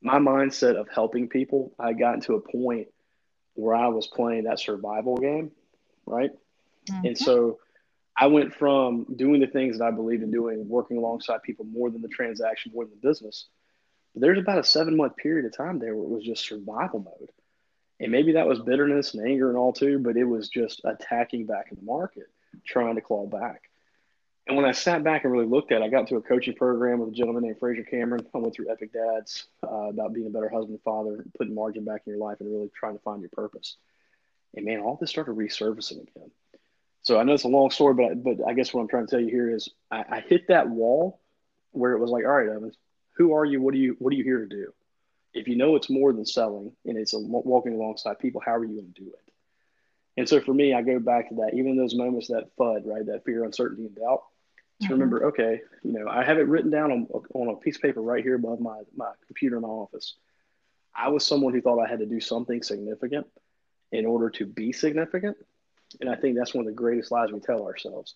my 0.00 0.18
mindset 0.18 0.76
of 0.76 0.88
helping 0.88 1.28
people, 1.28 1.72
I 1.78 1.92
got 1.92 1.98
gotten 1.98 2.20
to 2.22 2.34
a 2.34 2.40
point 2.40 2.88
where 3.54 3.74
I 3.74 3.88
was 3.88 4.06
playing 4.06 4.44
that 4.44 4.60
survival 4.60 5.16
game, 5.16 5.50
right? 6.04 6.30
Mm-hmm. 6.90 7.06
And 7.06 7.18
so 7.18 7.58
I 8.16 8.26
went 8.28 8.54
from 8.54 9.06
doing 9.16 9.40
the 9.40 9.46
things 9.46 9.78
that 9.78 9.84
I 9.84 9.90
believed 9.90 10.22
in 10.22 10.30
doing, 10.30 10.68
working 10.68 10.98
alongside 10.98 11.42
people 11.42 11.64
more 11.64 11.90
than 11.90 12.02
the 12.02 12.08
transaction, 12.08 12.72
more 12.74 12.84
than 12.84 12.94
the 13.00 13.08
business. 13.08 13.46
But 14.14 14.22
there's 14.22 14.38
about 14.38 14.58
a 14.58 14.64
seven 14.64 14.96
month 14.96 15.16
period 15.16 15.44
of 15.46 15.56
time 15.56 15.78
there 15.78 15.94
where 15.94 16.04
it 16.04 16.10
was 16.10 16.24
just 16.24 16.46
survival 16.46 17.00
mode. 17.00 17.30
And 17.98 18.12
maybe 18.12 18.32
that 18.32 18.46
was 18.46 18.60
bitterness 18.60 19.14
and 19.14 19.26
anger 19.26 19.48
and 19.48 19.58
all 19.58 19.72
too, 19.72 19.98
but 19.98 20.16
it 20.16 20.24
was 20.24 20.48
just 20.48 20.82
attacking 20.84 21.46
back 21.46 21.68
in 21.70 21.78
the 21.78 21.84
market, 21.84 22.26
trying 22.66 22.94
to 22.94 23.00
claw 23.00 23.26
back. 23.26 23.65
And 24.46 24.56
when 24.56 24.64
I 24.64 24.72
sat 24.72 25.02
back 25.02 25.24
and 25.24 25.32
really 25.32 25.46
looked 25.46 25.72
at 25.72 25.82
it, 25.82 25.84
I 25.84 25.88
got 25.88 26.06
to 26.08 26.16
a 26.16 26.22
coaching 26.22 26.54
program 26.54 27.00
with 27.00 27.08
a 27.08 27.12
gentleman 27.12 27.42
named 27.42 27.58
Fraser 27.58 27.82
Cameron. 27.82 28.26
I 28.32 28.38
went 28.38 28.54
through 28.54 28.70
Epic 28.70 28.92
Dads 28.92 29.48
uh, 29.64 29.88
about 29.88 30.14
being 30.14 30.28
a 30.28 30.30
better 30.30 30.48
husband, 30.48 30.78
father, 30.84 31.24
putting 31.36 31.54
margin 31.54 31.84
back 31.84 32.02
in 32.06 32.12
your 32.12 32.20
life, 32.20 32.36
and 32.38 32.48
really 32.48 32.70
trying 32.78 32.96
to 32.96 33.02
find 33.02 33.20
your 33.20 33.30
purpose. 33.30 33.76
And 34.54 34.64
man, 34.64 34.80
all 34.80 34.96
this 35.00 35.10
started 35.10 35.34
resurfacing 35.34 36.02
again. 36.02 36.30
So 37.02 37.18
I 37.18 37.24
know 37.24 37.34
it's 37.34 37.44
a 37.44 37.48
long 37.48 37.70
story, 37.70 37.94
but 37.94 38.22
but 38.22 38.48
I 38.48 38.52
guess 38.52 38.72
what 38.72 38.82
I'm 38.82 38.88
trying 38.88 39.06
to 39.06 39.10
tell 39.10 39.20
you 39.20 39.30
here 39.30 39.50
is 39.50 39.68
I, 39.90 40.04
I 40.08 40.20
hit 40.20 40.48
that 40.48 40.68
wall 40.68 41.20
where 41.72 41.92
it 41.92 41.98
was 41.98 42.10
like, 42.10 42.24
all 42.24 42.30
right, 42.30 42.48
Evans, 42.48 42.76
who 43.16 43.34
are 43.34 43.44
you? 43.44 43.60
What 43.60 43.74
are 43.74 43.78
you? 43.78 43.96
What 43.98 44.12
are 44.12 44.16
you 44.16 44.24
here 44.24 44.40
to 44.40 44.48
do? 44.48 44.72
If 45.34 45.48
you 45.48 45.56
know 45.56 45.74
it's 45.74 45.90
more 45.90 46.12
than 46.12 46.24
selling 46.24 46.72
and 46.84 46.96
it's 46.96 47.14
a, 47.14 47.18
walking 47.18 47.74
alongside 47.74 48.20
people, 48.20 48.40
how 48.44 48.54
are 48.54 48.64
you 48.64 48.80
going 48.80 48.92
to 48.94 49.02
do 49.02 49.08
it? 49.08 49.32
And 50.16 50.28
so 50.28 50.40
for 50.40 50.54
me, 50.54 50.72
I 50.72 50.82
go 50.82 50.98
back 50.98 51.28
to 51.28 51.34
that. 51.36 51.54
Even 51.54 51.76
those 51.76 51.94
moments, 51.94 52.28
that 52.28 52.56
FUD, 52.58 52.86
right, 52.86 53.04
that 53.06 53.24
fear, 53.24 53.44
uncertainty, 53.44 53.86
and 53.86 53.94
doubt 53.94 54.22
to 54.80 54.84
mm-hmm. 54.84 54.92
remember, 54.92 55.26
okay, 55.26 55.60
you 55.82 55.92
know, 55.92 56.08
I 56.08 56.24
have 56.24 56.38
it 56.38 56.48
written 56.48 56.70
down 56.70 56.92
on, 56.92 57.06
on 57.34 57.48
a 57.48 57.56
piece 57.56 57.76
of 57.76 57.82
paper 57.82 58.00
right 58.00 58.22
here 58.22 58.34
above 58.34 58.60
my, 58.60 58.82
my 58.94 59.10
computer 59.26 59.56
in 59.56 59.62
my 59.62 59.68
office. 59.68 60.16
I 60.94 61.08
was 61.08 61.26
someone 61.26 61.52
who 61.52 61.60
thought 61.60 61.82
I 61.82 61.88
had 61.88 62.00
to 62.00 62.06
do 62.06 62.20
something 62.20 62.62
significant 62.62 63.26
in 63.92 64.06
order 64.06 64.30
to 64.30 64.46
be 64.46 64.72
significant. 64.72 65.36
And 66.00 66.10
I 66.10 66.16
think 66.16 66.36
that's 66.36 66.54
one 66.54 66.62
of 66.62 66.66
the 66.66 66.76
greatest 66.76 67.10
lies 67.10 67.30
we 67.32 67.40
tell 67.40 67.64
ourselves. 67.64 68.14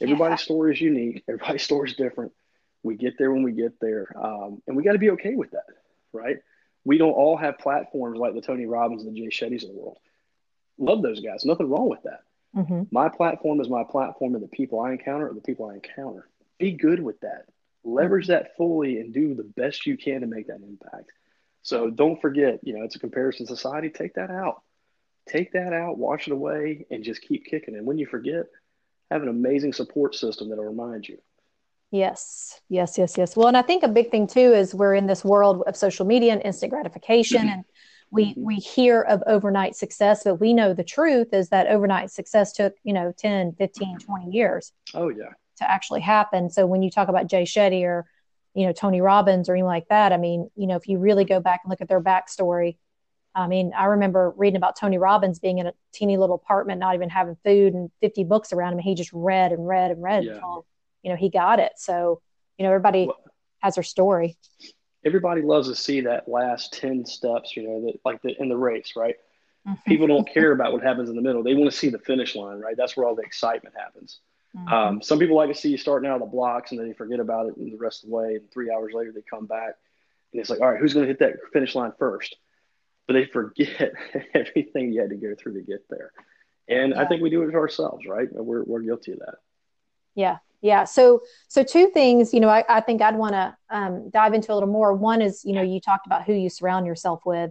Everybody's 0.00 0.40
yeah. 0.40 0.44
story 0.44 0.72
is 0.72 0.80
unique, 0.80 1.24
everybody's 1.28 1.62
story 1.62 1.90
is 1.90 1.96
different. 1.96 2.32
We 2.82 2.96
get 2.96 3.18
there 3.18 3.30
when 3.30 3.42
we 3.42 3.52
get 3.52 3.78
there, 3.80 4.10
um, 4.16 4.62
and 4.66 4.74
we 4.74 4.82
got 4.82 4.92
to 4.92 4.98
be 4.98 5.10
okay 5.10 5.34
with 5.34 5.50
that, 5.50 5.66
right? 6.12 6.38
We 6.84 6.96
don't 6.96 7.12
all 7.12 7.36
have 7.36 7.58
platforms 7.58 8.18
like 8.18 8.34
the 8.34 8.40
Tony 8.40 8.64
Robbins 8.64 9.04
and 9.04 9.14
the 9.14 9.20
Jay 9.20 9.26
Shetty's 9.28 9.64
of 9.64 9.70
the 9.70 9.76
world. 9.76 9.98
Love 10.78 11.02
those 11.02 11.20
guys. 11.20 11.44
Nothing 11.44 11.68
wrong 11.68 11.90
with 11.90 12.02
that. 12.04 12.22
Mm-hmm. 12.56 12.82
My 12.90 13.08
platform 13.08 13.60
is 13.60 13.68
my 13.68 13.84
platform, 13.84 14.34
and 14.34 14.42
the 14.42 14.48
people 14.48 14.80
I 14.80 14.92
encounter 14.92 15.28
are 15.30 15.34
the 15.34 15.40
people 15.40 15.66
I 15.66 15.74
encounter. 15.74 16.28
Be 16.58 16.72
good 16.72 17.00
with 17.02 17.20
that. 17.20 17.46
Leverage 17.84 18.26
that 18.26 18.56
fully 18.56 18.98
and 18.98 19.14
do 19.14 19.34
the 19.34 19.44
best 19.44 19.86
you 19.86 19.96
can 19.96 20.20
to 20.20 20.26
make 20.26 20.48
that 20.48 20.60
impact. 20.62 21.10
So 21.62 21.90
don't 21.90 22.20
forget, 22.20 22.60
you 22.62 22.76
know, 22.76 22.84
it's 22.84 22.96
a 22.96 23.00
comparison 23.00 23.46
society. 23.46 23.90
Take 23.90 24.14
that 24.14 24.30
out. 24.30 24.62
Take 25.28 25.52
that 25.52 25.72
out, 25.72 25.98
wash 25.98 26.26
it 26.26 26.32
away, 26.32 26.86
and 26.90 27.04
just 27.04 27.22
keep 27.22 27.46
kicking. 27.46 27.76
And 27.76 27.86
when 27.86 27.98
you 27.98 28.06
forget, 28.06 28.46
have 29.10 29.22
an 29.22 29.28
amazing 29.28 29.72
support 29.72 30.14
system 30.14 30.48
that'll 30.48 30.64
remind 30.64 31.08
you. 31.08 31.18
Yes, 31.90 32.60
yes, 32.68 32.96
yes, 32.98 33.18
yes. 33.18 33.36
Well, 33.36 33.48
and 33.48 33.56
I 33.56 33.62
think 33.62 33.82
a 33.82 33.88
big 33.88 34.10
thing 34.10 34.26
too 34.26 34.52
is 34.52 34.74
we're 34.74 34.94
in 34.94 35.06
this 35.06 35.24
world 35.24 35.62
of 35.66 35.76
social 35.76 36.06
media 36.06 36.32
and 36.32 36.42
instant 36.42 36.70
gratification, 36.70 37.48
and 37.48 37.64
we 38.10 38.34
we 38.36 38.56
hear 38.56 39.02
of 39.02 39.22
overnight 39.26 39.76
success, 39.76 40.24
but 40.24 40.36
we 40.36 40.52
know 40.52 40.74
the 40.74 40.84
truth 40.84 41.32
is 41.32 41.48
that 41.50 41.68
overnight 41.68 42.10
success 42.10 42.52
took 42.52 42.74
you 42.82 42.92
know 42.92 43.12
10, 43.16 43.54
15, 43.54 43.98
20 43.98 44.30
years. 44.30 44.72
Oh 44.94 45.08
yeah. 45.08 45.30
To 45.58 45.70
actually 45.70 46.00
happen. 46.00 46.50
So 46.50 46.66
when 46.66 46.82
you 46.82 46.90
talk 46.90 47.08
about 47.08 47.26
Jay 47.26 47.42
Shetty 47.42 47.82
or 47.84 48.06
you 48.54 48.66
know 48.66 48.72
Tony 48.72 49.00
Robbins 49.00 49.48
or 49.48 49.54
anything 49.54 49.66
like 49.66 49.88
that, 49.88 50.12
I 50.12 50.16
mean, 50.16 50.50
you 50.56 50.66
know, 50.66 50.76
if 50.76 50.88
you 50.88 50.98
really 50.98 51.24
go 51.24 51.40
back 51.40 51.60
and 51.64 51.70
look 51.70 51.80
at 51.80 51.88
their 51.88 52.00
backstory, 52.00 52.76
I 53.34 53.46
mean, 53.46 53.72
I 53.76 53.84
remember 53.86 54.34
reading 54.36 54.56
about 54.56 54.76
Tony 54.76 54.98
Robbins 54.98 55.38
being 55.38 55.58
in 55.58 55.66
a 55.66 55.72
teeny 55.92 56.16
little 56.16 56.34
apartment, 56.34 56.80
not 56.80 56.94
even 56.94 57.08
having 57.08 57.36
food 57.44 57.74
and 57.74 57.90
50 58.00 58.24
books 58.24 58.52
around 58.52 58.72
him. 58.72 58.78
He 58.80 58.94
just 58.94 59.12
read 59.12 59.52
and 59.52 59.66
read 59.66 59.92
and 59.92 60.02
read 60.02 60.24
yeah. 60.24 60.32
until, 60.32 60.66
you 61.02 61.10
know, 61.10 61.16
he 61.16 61.28
got 61.28 61.60
it. 61.60 61.72
So, 61.76 62.20
you 62.58 62.64
know, 62.64 62.70
everybody 62.70 63.06
well, 63.06 63.18
has 63.60 63.76
their 63.76 63.84
story. 63.84 64.36
Everybody 65.04 65.42
loves 65.42 65.68
to 65.68 65.74
see 65.74 66.02
that 66.02 66.28
last 66.28 66.72
10 66.74 67.06
steps, 67.06 67.56
you 67.56 67.62
know, 67.62 67.86
that 67.86 68.00
like 68.04 68.20
the, 68.22 68.40
in 68.40 68.48
the 68.48 68.56
race, 68.56 68.92
right? 68.96 69.16
Mm-hmm. 69.66 69.80
People 69.86 70.06
don't 70.06 70.28
care 70.28 70.52
about 70.52 70.72
what 70.72 70.82
happens 70.82 71.08
in 71.08 71.16
the 71.16 71.22
middle. 71.22 71.42
They 71.42 71.54
want 71.54 71.70
to 71.70 71.76
see 71.76 71.88
the 71.88 71.98
finish 71.98 72.34
line, 72.34 72.58
right? 72.58 72.76
That's 72.76 72.96
where 72.96 73.06
all 73.06 73.14
the 73.14 73.22
excitement 73.22 73.74
happens. 73.78 74.20
Mm-hmm. 74.56 74.72
Um, 74.72 75.02
some 75.02 75.18
people 75.18 75.36
like 75.36 75.48
to 75.48 75.54
see 75.54 75.70
you 75.70 75.78
starting 75.78 76.08
out 76.10 76.16
of 76.16 76.20
the 76.20 76.26
blocks 76.26 76.70
and 76.70 76.80
then 76.80 76.88
they 76.88 76.94
forget 76.94 77.20
about 77.20 77.46
it 77.46 77.56
and 77.56 77.72
the 77.72 77.78
rest 77.78 78.02
of 78.02 78.10
the 78.10 78.16
way. 78.16 78.34
And 78.34 78.50
three 78.50 78.70
hours 78.70 78.92
later, 78.94 79.12
they 79.12 79.22
come 79.22 79.46
back 79.46 79.74
and 80.32 80.40
it's 80.40 80.50
like, 80.50 80.60
all 80.60 80.70
right, 80.70 80.80
who's 80.80 80.94
going 80.94 81.04
to 81.06 81.08
hit 81.08 81.20
that 81.20 81.36
finish 81.52 81.74
line 81.74 81.92
first? 81.98 82.36
but 83.10 83.14
they 83.14 83.26
forget 83.26 83.92
everything 84.34 84.92
you 84.92 85.00
had 85.00 85.10
to 85.10 85.16
go 85.16 85.34
through 85.34 85.54
to 85.54 85.62
get 85.62 85.84
there. 85.90 86.12
And 86.68 86.92
yeah. 86.92 87.00
I 87.00 87.06
think 87.06 87.20
we 87.20 87.28
do 87.28 87.42
it 87.42 87.50
to 87.50 87.56
ourselves, 87.56 88.06
right? 88.06 88.28
We're, 88.30 88.62
we're 88.62 88.82
guilty 88.82 89.10
of 89.10 89.18
that. 89.18 89.34
Yeah. 90.14 90.36
Yeah. 90.62 90.84
So, 90.84 91.22
so 91.48 91.62
two 91.62 91.88
things, 91.88 92.34
you 92.34 92.40
know, 92.40 92.48
I, 92.48 92.64
I 92.68 92.80
think 92.80 93.00
I'd 93.00 93.16
want 93.16 93.32
to 93.32 93.56
um, 93.70 94.10
dive 94.10 94.34
into 94.34 94.52
a 94.52 94.54
little 94.54 94.68
more. 94.68 94.92
One 94.92 95.22
is, 95.22 95.42
you 95.44 95.54
know, 95.54 95.62
you 95.62 95.80
talked 95.80 96.06
about 96.06 96.24
who 96.24 96.34
you 96.34 96.50
surround 96.50 96.86
yourself 96.86 97.22
with. 97.24 97.50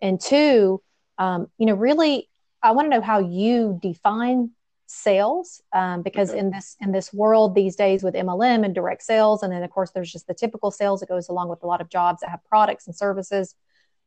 And 0.00 0.20
two, 0.20 0.80
um, 1.18 1.48
you 1.58 1.66
know, 1.66 1.74
really, 1.74 2.28
I 2.62 2.72
want 2.72 2.86
to 2.86 2.90
know 2.90 3.00
how 3.00 3.18
you 3.18 3.78
define 3.82 4.50
sales 4.88 5.62
um, 5.74 6.02
because 6.02 6.30
okay. 6.30 6.38
in 6.38 6.50
this 6.50 6.76
in 6.80 6.92
this 6.92 7.12
world 7.12 7.54
these 7.54 7.76
days 7.76 8.02
with 8.02 8.14
mlm 8.14 8.64
and 8.64 8.74
direct 8.74 9.02
sales 9.02 9.42
and 9.42 9.52
then 9.52 9.62
of 9.62 9.70
course 9.70 9.90
there's 9.90 10.10
just 10.10 10.26
the 10.26 10.32
typical 10.32 10.70
sales 10.70 11.00
that 11.00 11.10
goes 11.10 11.28
along 11.28 11.50
with 11.50 11.62
a 11.62 11.66
lot 11.66 11.82
of 11.82 11.90
jobs 11.90 12.20
that 12.20 12.30
have 12.30 12.42
products 12.48 12.86
and 12.86 12.96
services 12.96 13.54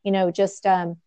you 0.04 0.12
know 0.12 0.32
just 0.32 0.66
um, 0.66 0.98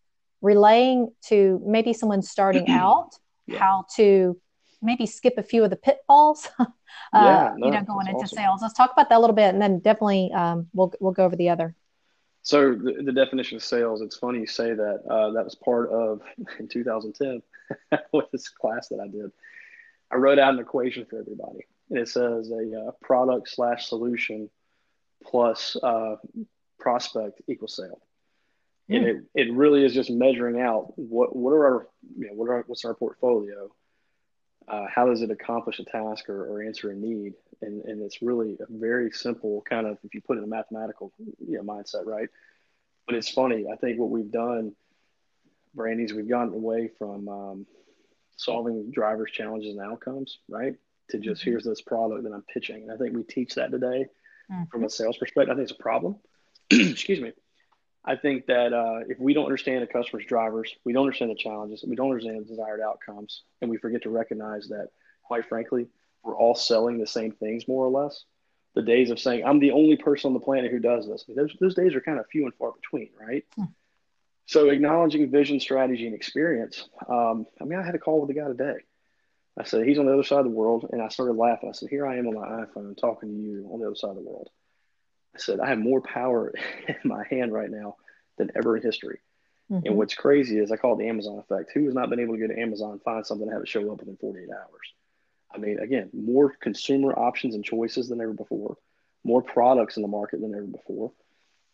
relaying 0.41 1.11
to 1.21 1.61
maybe 1.65 1.91
someone 1.91 2.21
starting 2.21 2.69
out 2.69 3.15
yeah. 3.47 3.59
how 3.59 3.85
to 3.93 4.39
maybe 4.85 5.05
skip 5.05 5.33
a 5.37 5.43
few 5.43 5.63
of 5.63 5.69
the 5.69 5.75
pitfalls 5.75 6.47
uh, 6.59 6.65
yeah, 7.13 7.53
no, 7.57 7.67
you 7.67 7.73
know 7.73 7.83
going 7.83 8.07
into 8.07 8.19
awesome. 8.19 8.37
sales 8.37 8.59
let's 8.61 8.73
talk 8.73 8.91
about 8.91 9.09
that 9.09 9.17
a 9.17 9.19
little 9.19 9.35
bit 9.35 9.53
and 9.53 9.61
then 9.61 9.79
definitely 9.79 10.31
um, 10.33 10.67
we'll, 10.73 10.93
we'll 10.99 11.11
go 11.11 11.25
over 11.25 11.35
the 11.35 11.49
other 11.49 11.75
so 12.41 12.73
the, 12.73 13.01
the 13.03 13.11
definition 13.11 13.55
of 13.55 13.63
sales 13.63 14.01
it's 14.01 14.17
funny 14.17 14.39
you 14.39 14.47
say 14.47 14.73
that 14.73 15.01
uh, 15.09 15.31
that 15.31 15.43
was 15.43 15.55
part 15.55 15.89
of 15.89 16.21
in 16.59 16.67
2010 16.67 17.41
with 18.13 18.29
this 18.31 18.49
class 18.49 18.87
that 18.89 18.99
i 18.99 19.07
did 19.07 19.31
i 20.11 20.15
wrote 20.15 20.39
out 20.39 20.53
an 20.53 20.59
equation 20.59 21.05
for 21.05 21.19
everybody 21.19 21.65
and 21.89 21.99
it 21.99 22.07
says 22.07 22.51
a 22.51 22.87
uh, 22.87 22.91
product 23.01 23.49
slash 23.49 23.87
solution 23.87 24.49
plus 25.23 25.75
uh, 25.81 26.15
prospect 26.79 27.41
equals 27.47 27.75
sale 27.75 28.01
and 28.89 29.03
hmm. 29.03 29.09
it, 29.09 29.47
it 29.47 29.53
really 29.53 29.83
is 29.83 29.93
just 29.93 30.09
measuring 30.09 30.61
out 30.61 30.93
what 30.97 31.35
what 31.35 31.51
are 31.51 31.65
our 31.65 31.87
you 32.17 32.27
know 32.27 32.33
what 32.33 32.49
are 32.49 32.63
what's 32.67 32.85
our 32.85 32.93
portfolio 32.93 33.69
uh, 34.67 34.85
how 34.93 35.05
does 35.05 35.21
it 35.21 35.29
accomplish 35.29 35.79
a 35.79 35.85
task 35.85 36.29
or, 36.29 36.45
or 36.45 36.63
answer 36.63 36.89
a 36.89 36.95
need? 36.95 37.33
And 37.61 37.83
and 37.85 38.01
it's 38.01 38.21
really 38.21 38.57
a 38.59 38.65
very 38.69 39.11
simple 39.11 39.63
kind 39.69 39.87
of 39.87 39.97
if 40.03 40.13
you 40.13 40.21
put 40.21 40.37
it 40.37 40.39
in 40.39 40.45
a 40.45 40.47
mathematical 40.47 41.13
you 41.39 41.57
know 41.57 41.63
mindset 41.63 42.05
right? 42.05 42.29
But 43.07 43.15
it's 43.15 43.29
funny 43.29 43.65
i 43.71 43.75
think 43.75 43.99
what 43.99 44.09
we've 44.09 44.31
done 44.31 44.73
brandy's 45.75 46.13
we've 46.13 46.27
gotten 46.27 46.53
away 46.53 46.89
from 46.97 47.29
um, 47.29 47.65
solving 48.37 48.91
drivers 48.91 49.31
challenges 49.31 49.75
and 49.75 49.81
outcomes 49.81 50.39
right? 50.49 50.73
To 51.11 51.19
just 51.19 51.41
mm-hmm. 51.41 51.51
here's 51.51 51.63
this 51.63 51.81
product 51.81 52.23
that 52.23 52.33
i'm 52.33 52.43
pitching. 52.53 52.83
And 52.83 52.91
i 52.91 52.97
think 52.97 53.15
we 53.15 53.23
teach 53.23 53.55
that 53.55 53.71
today 53.71 54.07
mm-hmm. 54.51 54.63
from 54.71 54.83
a 54.83 54.89
sales 54.89 55.17
perspective. 55.17 55.51
I 55.51 55.55
think 55.55 55.69
it's 55.69 55.79
a 55.79 55.83
problem. 55.83 56.17
Excuse 56.71 57.21
me 57.21 57.31
I 58.05 58.15
think 58.15 58.45
that 58.45 58.71
uh, 58.71 58.99
if 59.09 59.19
we 59.19 59.33
don't 59.33 59.45
understand 59.45 59.81
the 59.81 59.87
customer's 59.87 60.25
drivers, 60.25 60.75
we 60.83 60.93
don't 60.93 61.05
understand 61.05 61.31
the 61.31 61.35
challenges, 61.35 61.83
we 61.87 61.95
don't 61.95 62.11
understand 62.11 62.39
the 62.39 62.47
desired 62.47 62.81
outcomes, 62.81 63.43
and 63.61 63.69
we 63.69 63.77
forget 63.77 64.03
to 64.03 64.11
recognize 64.11 64.67
that, 64.67 64.89
quite 65.23 65.47
frankly, 65.49 65.87
we're 66.23 66.37
all 66.37 66.55
selling 66.55 66.99
the 66.99 67.07
same 67.07 67.31
things 67.31 67.67
more 67.67 67.85
or 67.85 67.89
less. 67.89 68.25
The 68.75 68.83
days 68.83 69.09
of 69.09 69.19
saying, 69.19 69.43
I'm 69.45 69.59
the 69.59 69.71
only 69.71 69.95
person 69.95 70.29
on 70.29 70.33
the 70.33 70.39
planet 70.39 70.71
who 70.71 70.79
does 70.79 71.07
this, 71.07 71.25
I 71.27 71.31
mean, 71.31 71.37
those, 71.37 71.55
those 71.59 71.75
days 71.75 71.95
are 71.95 72.01
kind 72.01 72.19
of 72.19 72.27
few 72.27 72.43
and 72.43 72.53
far 72.53 72.73
between, 72.73 73.09
right? 73.19 73.43
Hmm. 73.55 73.65
So, 74.47 74.69
acknowledging 74.69 75.31
vision, 75.31 75.59
strategy, 75.59 76.05
and 76.05 76.13
experience. 76.13 76.87
Um, 77.09 77.47
I 77.59 77.63
mean, 77.63 77.79
I 77.79 77.83
had 77.83 77.95
a 77.95 77.99
call 77.99 78.21
with 78.21 78.29
a 78.29 78.39
guy 78.39 78.47
today. 78.47 78.75
I 79.57 79.63
said, 79.63 79.87
he's 79.87 79.97
on 79.97 80.05
the 80.05 80.13
other 80.13 80.23
side 80.23 80.39
of 80.39 80.45
the 80.45 80.51
world. 80.51 80.87
And 80.91 81.01
I 81.01 81.07
started 81.07 81.33
laughing. 81.33 81.69
I 81.69 81.71
said, 81.71 81.89
here 81.89 82.05
I 82.05 82.17
am 82.17 82.27
on 82.27 82.35
my 82.35 82.65
iPhone 82.65 82.95
talking 82.97 83.29
to 83.29 83.35
you 83.35 83.69
on 83.71 83.79
the 83.79 83.87
other 83.87 83.95
side 83.95 84.09
of 84.09 84.17
the 84.17 84.21
world. 84.21 84.49
I 85.35 85.39
said, 85.39 85.59
I 85.59 85.69
have 85.69 85.79
more 85.79 86.01
power 86.01 86.53
in 86.87 86.95
my 87.03 87.25
hand 87.29 87.53
right 87.53 87.69
now 87.69 87.97
than 88.37 88.51
ever 88.55 88.77
in 88.77 88.83
history. 88.83 89.19
Mm-hmm. 89.71 89.87
And 89.87 89.97
what's 89.97 90.13
crazy 90.13 90.59
is 90.59 90.71
I 90.71 90.77
call 90.77 90.93
it 90.93 90.99
the 90.99 91.09
Amazon 91.09 91.39
effect. 91.39 91.71
Who 91.73 91.85
has 91.85 91.93
not 91.93 92.09
been 92.09 92.19
able 92.19 92.35
to 92.35 92.39
go 92.39 92.53
to 92.53 92.59
Amazon, 92.59 92.99
find 93.03 93.25
something, 93.25 93.47
and 93.47 93.53
have 93.53 93.63
it 93.63 93.67
show 93.67 93.91
up 93.91 93.99
within 93.99 94.17
48 94.17 94.47
hours? 94.49 94.93
I 95.53 95.57
mean, 95.57 95.79
again, 95.79 96.09
more 96.13 96.53
consumer 96.61 97.13
options 97.13 97.55
and 97.55 97.63
choices 97.63 98.09
than 98.09 98.21
ever 98.21 98.33
before, 98.33 98.77
more 99.23 99.41
products 99.41 99.95
in 99.95 100.03
the 100.03 100.07
market 100.07 100.41
than 100.41 100.53
ever 100.53 100.65
before, 100.65 101.11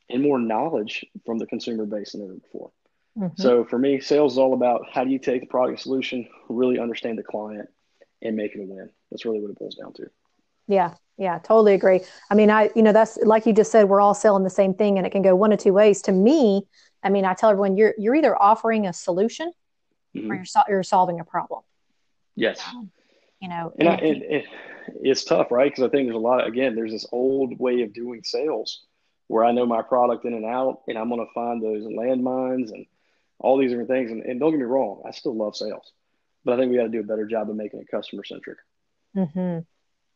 and 0.10 0.22
more 0.22 0.40
knowledge 0.40 1.06
from 1.26 1.38
the 1.38 1.48
consumer 1.48 1.86
base 1.86 2.14
than 2.14 2.24
ever 2.24 2.36
before. 2.36 2.72
Mm-hmm. 3.18 3.42
So 3.42 3.66
for 3.66 3.78
me, 3.78 4.00
sales 4.00 4.34
is 4.34 4.38
all 4.38 4.54
about 4.54 4.86
how 4.92 5.04
do 5.04 5.10
you 5.10 5.20
take 5.20 5.42
the 5.42 5.48
product 5.48 5.82
solution, 5.82 6.30
really 6.48 6.80
understand 6.80 7.18
the 7.18 7.24
client, 7.24 7.70
and 8.22 8.36
make 8.36 8.56
it 8.56 8.62
a 8.62 8.66
win. 8.66 8.90
That's 9.10 9.26
really 9.26 9.42
what 9.42 9.52
it 9.52 9.60
boils 9.60 9.76
down 9.76 9.94
to. 9.94 10.10
Yeah, 10.68 10.94
yeah, 11.18 11.40
totally 11.40 11.74
agree. 11.74 12.02
I 12.30 12.36
mean, 12.36 12.50
I, 12.50 12.70
you 12.76 12.82
know, 12.82 12.94
that's 12.94 13.18
like 13.18 13.46
you 13.46 13.54
just 13.54 13.72
said, 13.72 13.90
we're 13.90 14.02
all 14.02 14.14
selling 14.14 14.44
the 14.44 14.50
same 14.50 14.74
thing 14.74 14.98
and 14.98 15.06
it 15.06 15.12
can 15.12 15.22
go 15.22 15.36
one 15.36 15.52
of 15.52 15.60
two 15.60 15.74
ways. 15.74 16.02
To 16.04 16.12
me, 16.12 16.64
I 17.04 17.10
mean, 17.10 17.26
I 17.26 17.34
tell 17.34 17.50
everyone 17.50 17.78
you're, 17.78 17.94
you're 17.98 18.16
either 18.16 18.40
offering 18.42 18.88
a 18.88 18.94
solution 18.94 19.52
mm-hmm. 20.16 20.32
or 20.32 20.36
you're, 20.36 20.46
so, 20.46 20.62
you're 20.70 20.84
solving 20.84 21.20
a 21.20 21.26
problem. 21.26 21.62
Yes. 22.36 22.62
Um, 22.70 22.92
you 23.40 23.50
know, 23.50 23.74
and, 23.78 23.90
I, 23.90 23.96
and 23.96 24.24
it, 24.24 24.46
it's 25.02 25.24
tough, 25.24 25.52
right? 25.52 25.72
Because 25.72 25.84
I 25.84 25.90
think 25.90 26.08
there's 26.08 26.16
a 26.16 26.20
lot, 26.20 26.48
again, 26.48 26.76
there's 26.76 26.92
this 26.92 27.08
old 27.12 27.60
way 27.60 27.82
of 27.82 27.94
doing 27.94 28.24
sales 28.24 28.86
where 29.28 29.44
I 29.44 29.52
know 29.52 29.66
my 29.66 29.82
product 29.82 30.26
in 30.26 30.34
and 30.34 30.46
out 30.46 30.82
and 30.88 30.98
I'm 30.98 31.10
going 31.10 31.26
to 31.26 31.34
find 31.34 31.62
those 31.62 31.84
landmines 31.84 32.72
and 32.72 32.86
all 33.40 33.58
these 33.58 33.72
different 33.72 33.90
things. 33.90 34.12
And, 34.12 34.24
and 34.24 34.40
don't 34.40 34.52
get 34.52 34.60
me 34.60 34.66
wrong, 34.66 35.02
I 35.08 35.12
still 35.12 35.36
love 35.36 35.56
sales, 35.56 35.92
but 36.46 36.54
I 36.54 36.58
think 36.58 36.72
we 36.72 36.78
got 36.78 36.84
to 36.84 36.90
do 36.90 37.00
a 37.00 37.04
better 37.04 37.26
job 37.26 37.50
of 37.50 37.56
making 37.56 37.80
it 37.80 37.88
customer 37.90 38.24
centric. 38.24 38.58
Mm-hmm. 39.16 39.60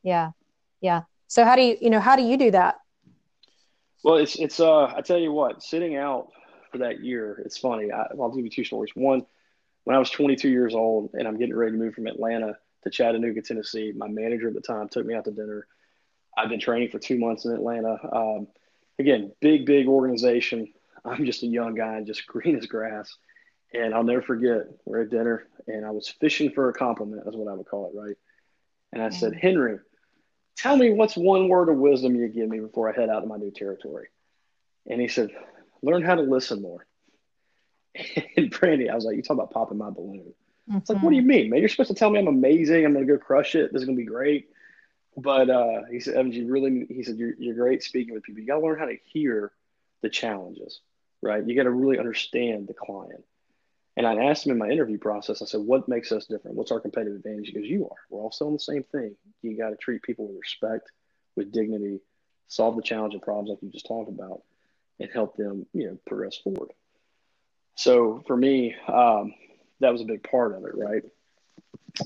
Yeah. 0.06 0.32
Yeah. 0.82 1.02
So 1.28 1.44
how 1.44 1.56
do 1.56 1.64
you 1.64 1.78
you 1.82 1.90
know 1.90 2.00
how 2.00 2.16
do 2.16 2.22
you 2.22 2.38
do 2.38 2.52
that? 2.52 2.76
Well 4.04 4.18
it's 4.18 4.36
it's 4.36 4.60
uh 4.60 4.86
i 4.96 5.02
tell 5.02 5.18
you 5.18 5.34
what 5.34 5.64
sitting 5.64 5.96
out 5.96 6.30
for 6.72 6.78
that 6.78 7.04
year 7.04 7.42
it's 7.44 7.58
funny. 7.58 7.92
I, 7.92 8.06
i'll 8.20 8.30
give 8.30 8.46
you 8.46 8.52
two 8.52 8.64
stories. 8.64 8.92
One 8.94 9.26
when 9.84 9.96
i 9.96 10.00
was 10.00 10.10
22 10.12 10.50
years 10.50 10.76
old 10.76 11.12
and 11.14 11.28
i'm 11.28 11.38
getting 11.38 11.56
ready 11.56 11.72
to 11.72 11.78
move 11.78 11.94
from 11.94 12.08
atlanta 12.08 12.58
to 12.84 12.90
chattanooga 12.90 13.42
tennessee 13.42 13.94
my 13.96 14.08
manager 14.08 14.48
at 14.48 14.54
the 14.54 14.62
time 14.62 14.88
took 14.88 15.06
me 15.06 15.16
out 15.16 15.26
to 15.26 15.32
dinner. 15.32 15.68
I've 16.38 16.50
been 16.50 16.60
training 16.60 16.90
for 16.90 17.00
two 17.00 17.18
months 17.18 17.46
in 17.46 17.52
atlanta. 17.52 17.98
Um, 18.16 18.48
again 19.00 19.32
big 19.42 19.66
big 19.66 19.88
organization. 19.88 20.72
I'm 21.04 21.26
just 21.26 21.44
a 21.44 21.48
young 21.48 21.74
guy 21.74 21.98
and 21.98 22.06
just 22.06 22.28
green 22.34 22.56
as 22.58 22.68
grass. 22.68 23.12
And 23.74 23.96
i'll 23.96 24.04
never 24.04 24.22
forget 24.22 24.68
we're 24.86 25.02
at 25.02 25.10
dinner 25.10 25.48
and 25.66 25.84
i 25.84 25.90
was 25.90 26.08
fishing 26.08 26.52
for 26.52 26.70
a 26.70 26.74
compliment 26.74 27.24
is 27.28 27.36
what 27.36 27.52
i 27.52 27.56
would 27.56 27.66
call 27.66 27.90
it 27.90 28.00
right? 28.00 28.18
And 28.94 29.02
i 29.02 29.10
said 29.10 29.34
henry 29.34 29.80
tell 30.58 30.78
me 30.78 30.92
what's 30.92 31.16
one 31.16 31.48
word 31.48 31.70
of 31.70 31.78
wisdom 31.78 32.16
you 32.16 32.28
give 32.28 32.50
me 32.50 32.60
before 32.60 32.90
I 32.90 32.96
head 32.96 33.10
out 33.10 33.22
to 33.22 33.28
my 33.28 33.38
new 33.38 33.52
territory. 33.52 34.08
And 34.88 35.02
he 35.02 35.08
said, 35.08 35.30
learn 35.82 36.04
how 36.04 36.16
to 36.16 36.22
listen 36.22 36.62
more. 36.62 36.86
And 38.38 38.52
Brandy, 38.52 38.90
I 38.90 38.96
was 38.96 39.06
like, 39.06 39.16
you 39.16 39.22
talk 39.22 39.36
about 39.36 39.52
popping 39.52 39.78
my 39.78 39.90
balloon. 39.90 40.34
Mm-hmm. 40.70 40.78
It's 40.78 40.90
like, 40.90 41.02
what 41.02 41.12
do 41.12 41.16
you 41.16 41.22
mm-hmm. 41.22 41.30
mean, 41.30 41.50
man? 41.50 41.60
You're 41.60 41.70
supposed 41.70 41.90
to 41.90 41.96
tell 41.96 42.10
me 42.10 42.20
I'm 42.20 42.28
amazing. 42.28 42.86
I'm 42.86 42.94
going 42.94 43.08
to 43.08 43.14
go 43.14 43.18
crush 43.18 43.56
it. 43.56 43.72
This 43.72 43.82
is 43.82 43.86
going 43.86 43.98
to 43.98 44.02
be 44.02 44.06
great. 44.06 44.50
but 45.16 45.50
uh, 45.50 45.84
he 45.90 46.00
said, 46.00 46.16
Evans, 46.16 46.36
you 46.36 46.48
really, 46.48 46.86
he 46.90 47.04
said, 47.04 47.18
you're, 47.18 47.34
you're 47.38 47.56
great 47.56 47.84
speaking 47.84 48.14
with 48.14 48.24
people. 48.24 48.42
You 48.42 48.48
got 48.48 48.60
to 48.60 48.66
learn 48.66 48.80
how 48.80 48.86
to 48.86 48.98
hear 49.06 49.52
the 50.02 50.10
challenges, 50.10 50.82
right? 51.22 51.46
You 51.46 51.56
got 51.56 51.64
to 51.64 51.72
really 51.72 52.00
understand 52.00 52.68
the 52.68 52.74
client. 52.74 53.24
And 53.98 54.06
I 54.06 54.26
asked 54.26 54.46
him 54.46 54.52
in 54.52 54.58
my 54.58 54.70
interview 54.70 54.98
process, 54.98 55.42
I 55.42 55.46
said, 55.46 55.62
what 55.62 55.88
makes 55.88 56.12
us 56.12 56.26
different? 56.26 56.58
What's 56.58 56.72
our 56.72 56.82
competitive 56.82 57.16
advantage? 57.16 57.48
He 57.48 57.54
goes, 57.54 57.70
you 57.70 57.86
are. 57.86 57.98
We're 58.10 58.22
all 58.22 58.32
selling 58.32 58.56
the 58.56 58.60
same 58.60 58.84
thing. 58.84 59.16
You 59.50 59.58
got 59.58 59.70
to 59.70 59.76
treat 59.76 60.04
people 60.04 60.28
with 60.28 60.38
respect, 60.42 60.92
with 61.36 61.52
dignity, 61.52 62.00
solve 62.48 62.76
the 62.76 62.82
challenge 62.82 63.14
and 63.14 63.22
problems 63.22 63.50
like 63.50 63.60
you 63.62 63.70
just 63.70 63.88
talked 63.88 64.10
about, 64.10 64.42
and 65.00 65.10
help 65.12 65.36
them, 65.36 65.66
you 65.74 65.88
know, 65.88 65.98
progress 66.08 66.38
forward. 66.38 66.72
So 67.76 68.24
for 68.26 68.38
me, 68.38 68.76
um, 68.88 69.34
that 69.82 69.92
was 69.92 70.02
a 70.02 70.06
big 70.06 70.24
part 70.24 70.54
of 70.54 70.64
it, 70.66 70.76
right? 70.76 71.04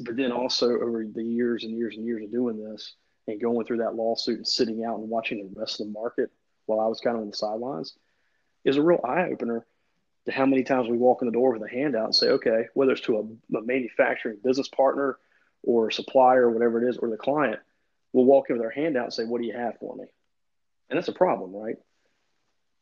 But 0.01 0.15
then 0.15 0.31
also 0.31 0.69
over 0.69 1.05
the 1.05 1.23
years 1.23 1.63
and 1.63 1.77
years 1.77 1.95
and 1.95 2.05
years 2.05 2.23
of 2.23 2.31
doing 2.31 2.63
this 2.63 2.95
and 3.27 3.41
going 3.41 3.65
through 3.65 3.77
that 3.77 3.95
lawsuit 3.95 4.37
and 4.37 4.47
sitting 4.47 4.83
out 4.83 4.99
and 4.99 5.09
watching 5.09 5.37
the 5.37 5.59
rest 5.59 5.79
of 5.79 5.87
the 5.87 5.93
market 5.93 6.31
while 6.65 6.79
I 6.79 6.87
was 6.87 6.99
kind 6.99 7.15
of 7.15 7.21
on 7.21 7.29
the 7.29 7.35
sidelines 7.35 7.95
is 8.65 8.77
a 8.77 8.81
real 8.81 8.99
eye 9.03 9.29
opener 9.31 9.65
to 10.25 10.31
how 10.31 10.45
many 10.45 10.63
times 10.63 10.89
we 10.89 10.97
walk 10.97 11.21
in 11.21 11.27
the 11.27 11.31
door 11.31 11.53
with 11.53 11.63
a 11.63 11.73
handout 11.73 12.05
and 12.05 12.15
say, 12.15 12.29
okay, 12.29 12.65
whether 12.73 12.91
it's 12.91 13.01
to 13.01 13.17
a, 13.17 13.57
a 13.57 13.61
manufacturing 13.61 14.37
business 14.43 14.67
partner 14.67 15.17
or 15.63 15.91
supplier 15.91 16.43
or 16.43 16.51
whatever 16.51 16.83
it 16.83 16.89
is, 16.89 16.97
or 16.97 17.09
the 17.09 17.17
client, 17.17 17.59
we'll 18.13 18.25
walk 18.25 18.49
in 18.49 18.57
with 18.57 18.65
our 18.65 18.71
handout 18.71 19.05
and 19.05 19.13
say, 19.13 19.25
what 19.25 19.41
do 19.41 19.47
you 19.47 19.53
have 19.53 19.77
for 19.79 19.95
me? 19.95 20.05
And 20.89 20.97
that's 20.97 21.07
a 21.07 21.13
problem, 21.13 21.55
right? 21.55 21.77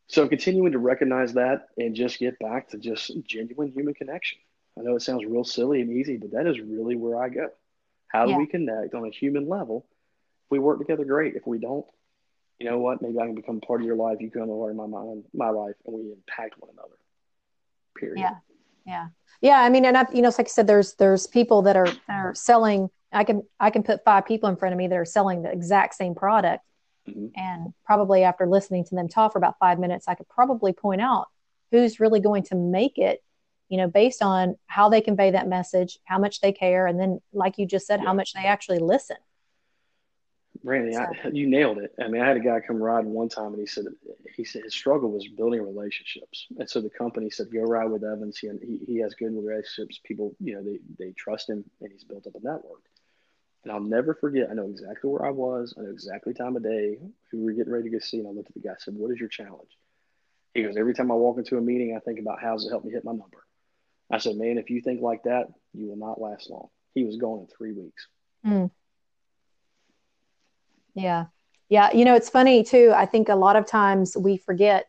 So 0.08 0.28
continuing 0.28 0.72
to 0.72 0.80
recognize 0.80 1.34
that 1.34 1.68
and 1.78 1.96
just 1.96 2.20
get 2.20 2.40
back 2.40 2.70
to 2.70 2.78
just 2.78 3.12
genuine 3.26 3.72
human 3.72 3.94
connection. 3.94 4.40
I 4.80 4.84
know 4.84 4.96
it 4.96 5.02
sounds 5.02 5.26
real 5.26 5.44
silly 5.44 5.82
and 5.82 5.92
easy, 5.92 6.18
but 6.18 6.32
that 6.32 6.48
is 6.48 6.60
really 6.60 6.96
where 6.96 7.22
I 7.22 7.30
go. 7.30 7.50
How 8.08 8.26
do 8.26 8.32
yeah. 8.32 8.38
we 8.38 8.48
connect 8.48 8.94
on 8.94 9.06
a 9.06 9.10
human 9.10 9.50
level? 9.50 9.86
If 10.46 10.52
we 10.52 10.60
work 10.60 10.80
together, 10.80 11.04
great. 11.04 11.36
If 11.36 11.46
we 11.46 11.58
don't, 11.58 11.86
you 12.58 12.70
know 12.70 12.78
what? 12.78 13.02
Maybe 13.02 13.20
I 13.20 13.26
can 13.26 13.36
become 13.36 13.60
part 13.60 13.82
of 13.82 13.86
your 13.86 13.98
life. 13.98 14.18
You 14.22 14.32
come 14.32 14.48
part 14.48 14.72
of 14.72 14.78
my 14.78 14.88
mind, 14.88 15.26
my 15.34 15.50
life, 15.50 15.76
and 15.86 15.94
we 15.94 16.12
impact 16.12 16.56
one 16.58 16.72
another. 16.72 16.96
Period. 17.98 18.20
Yeah, 18.20 18.36
yeah, 18.88 19.08
yeah. 19.42 19.62
I 19.62 19.70
mean, 19.70 19.86
and 19.86 19.98
I, 19.98 20.06
you 20.14 20.22
know, 20.22 20.30
like 20.30 20.48
I 20.48 20.50
said, 20.50 20.68
there's 20.68 20.94
there's 20.96 21.28
people 21.28 21.62
that 21.64 21.76
are 21.76 21.88
are 22.10 22.34
selling. 22.34 22.90
I 23.12 23.24
can 23.24 23.44
I 23.60 23.70
can 23.70 23.84
put 23.84 24.04
five 24.04 24.26
people 24.26 24.50
in 24.50 24.56
front 24.56 24.74
of 24.74 24.78
me 24.78 24.88
that 24.88 24.98
are 24.98 25.06
selling 25.06 25.44
the 25.44 25.52
exact 25.52 25.96
same 25.96 26.16
product, 26.16 26.64
mm-hmm. 27.08 27.28
and 27.36 27.74
probably 27.86 28.24
after 28.24 28.48
listening 28.48 28.86
to 28.86 28.96
them 28.96 29.08
talk 29.08 29.34
for 29.34 29.38
about 29.38 29.56
five 29.60 29.78
minutes, 29.80 30.08
I 30.08 30.16
could 30.16 30.30
probably 30.30 30.74
point 30.74 31.02
out 31.02 31.28
who's 31.72 32.00
really 32.00 32.20
going 32.20 32.44
to 32.44 32.56
make 32.56 32.98
it 32.98 33.22
you 33.70 33.78
know, 33.78 33.88
based 33.88 34.22
on 34.22 34.56
how 34.68 34.90
they 34.90 35.02
convey 35.02 35.32
that 35.32 35.48
message, 35.48 36.00
how 36.06 36.18
much 36.18 36.40
they 36.40 36.52
care, 36.52 36.88
and 36.88 37.00
then, 37.00 37.20
like 37.34 37.58
you 37.58 37.66
just 37.66 37.86
said, 37.86 38.00
yeah. 38.00 38.06
how 38.06 38.14
much 38.14 38.34
they 38.34 38.46
actually 38.46 38.80
listen. 38.80 39.18
Brandy, 40.68 40.92
so. 40.92 41.00
I, 41.00 41.30
you 41.30 41.48
nailed 41.48 41.78
it. 41.78 41.94
I 41.98 42.10
mean, 42.10 42.22
I 42.22 42.28
had 42.28 42.36
a 42.36 42.42
guy 42.42 42.60
come 42.60 42.84
ride 42.84 43.06
one 43.06 43.30
time, 43.30 43.54
and 43.54 43.60
he 43.60 43.66
said 43.66 43.86
he 44.36 44.44
said 44.44 44.64
his 44.64 44.74
struggle 44.74 45.10
was 45.10 45.26
building 45.26 45.62
relationships, 45.62 46.46
and 46.60 46.70
so 46.70 46.82
the 46.82 46.90
company 46.90 47.30
said, 47.30 47.48
"Go 47.54 47.62
ride 47.62 47.90
with 47.90 48.04
Evans. 48.04 48.38
He 48.38 48.50
he, 48.62 48.80
he 48.86 48.98
has 48.98 49.14
good 49.14 49.34
relationships. 49.34 50.02
People, 50.04 50.36
you 50.42 50.56
know, 50.56 50.64
they 50.64 50.80
they 51.00 51.14
trust 51.14 51.50
him, 51.50 51.64
and 51.80 51.90
he's 51.90 52.04
built 52.04 52.28
up 52.28 52.36
a 52.36 52.46
network." 52.46 52.84
And 53.64 53.72
I'll 53.72 53.80
never 53.80 54.14
forget. 54.14 54.50
I 54.52 54.56
know 54.56 54.70
exactly 54.70 55.10
where 55.10 55.26
I 55.26 55.30
was. 55.30 55.74
I 55.78 55.84
know 55.84 55.90
exactly 55.90 56.34
time 56.34 56.58
of 56.58 56.64
day, 56.64 56.98
we 57.32 57.44
were 57.46 57.54
getting 57.54 57.72
ready 57.72 57.86
to 57.86 57.96
go 57.96 58.00
see. 58.00 58.20
And 58.20 58.28
I 58.28 58.32
looked 58.32 58.50
at 58.50 58.54
the 58.54 58.60
guy. 58.60 58.72
I 58.72 58.76
said, 58.78 58.96
"What 58.96 59.12
is 59.12 59.22
your 59.22 59.30
challenge?" 59.30 59.72
He 60.54 60.64
goes, 60.64 60.76
"Every 60.76 60.94
time 60.94 61.12
I 61.12 61.16
walk 61.16 61.38
into 61.38 61.58
a 61.58 61.62
meeting, 61.62 61.96
I 61.96 62.02
think 62.02 62.20
about 62.20 62.42
how's 62.42 62.66
it 62.66 62.72
help 62.72 62.84
me 62.84 62.92
hit 62.92 63.06
my 63.06 63.14
number." 63.14 63.46
I 64.12 64.18
said, 64.18 64.36
man, 64.36 64.58
if 64.58 64.70
you 64.70 64.82
think 64.82 65.02
like 65.02 65.24
that, 65.24 65.48
you 65.74 65.88
will 65.88 65.98
not 65.98 66.20
last 66.20 66.50
long. 66.50 66.68
He 66.94 67.04
was 67.04 67.18
gone 67.18 67.40
in 67.40 67.48
three 67.48 67.74
weeks. 67.74 68.08
Mm. 68.46 68.72
Yeah. 70.98 71.26
Yeah. 71.70 71.92
You 71.94 72.06
know, 72.06 72.16
it's 72.16 72.30
funny 72.30 72.64
too. 72.64 72.94
I 72.96 73.06
think 73.06 73.30
a 73.30 73.36
lot 73.36 73.56
of 73.56 73.66
times 73.66 74.16
we 74.18 74.38
forget 74.38 74.88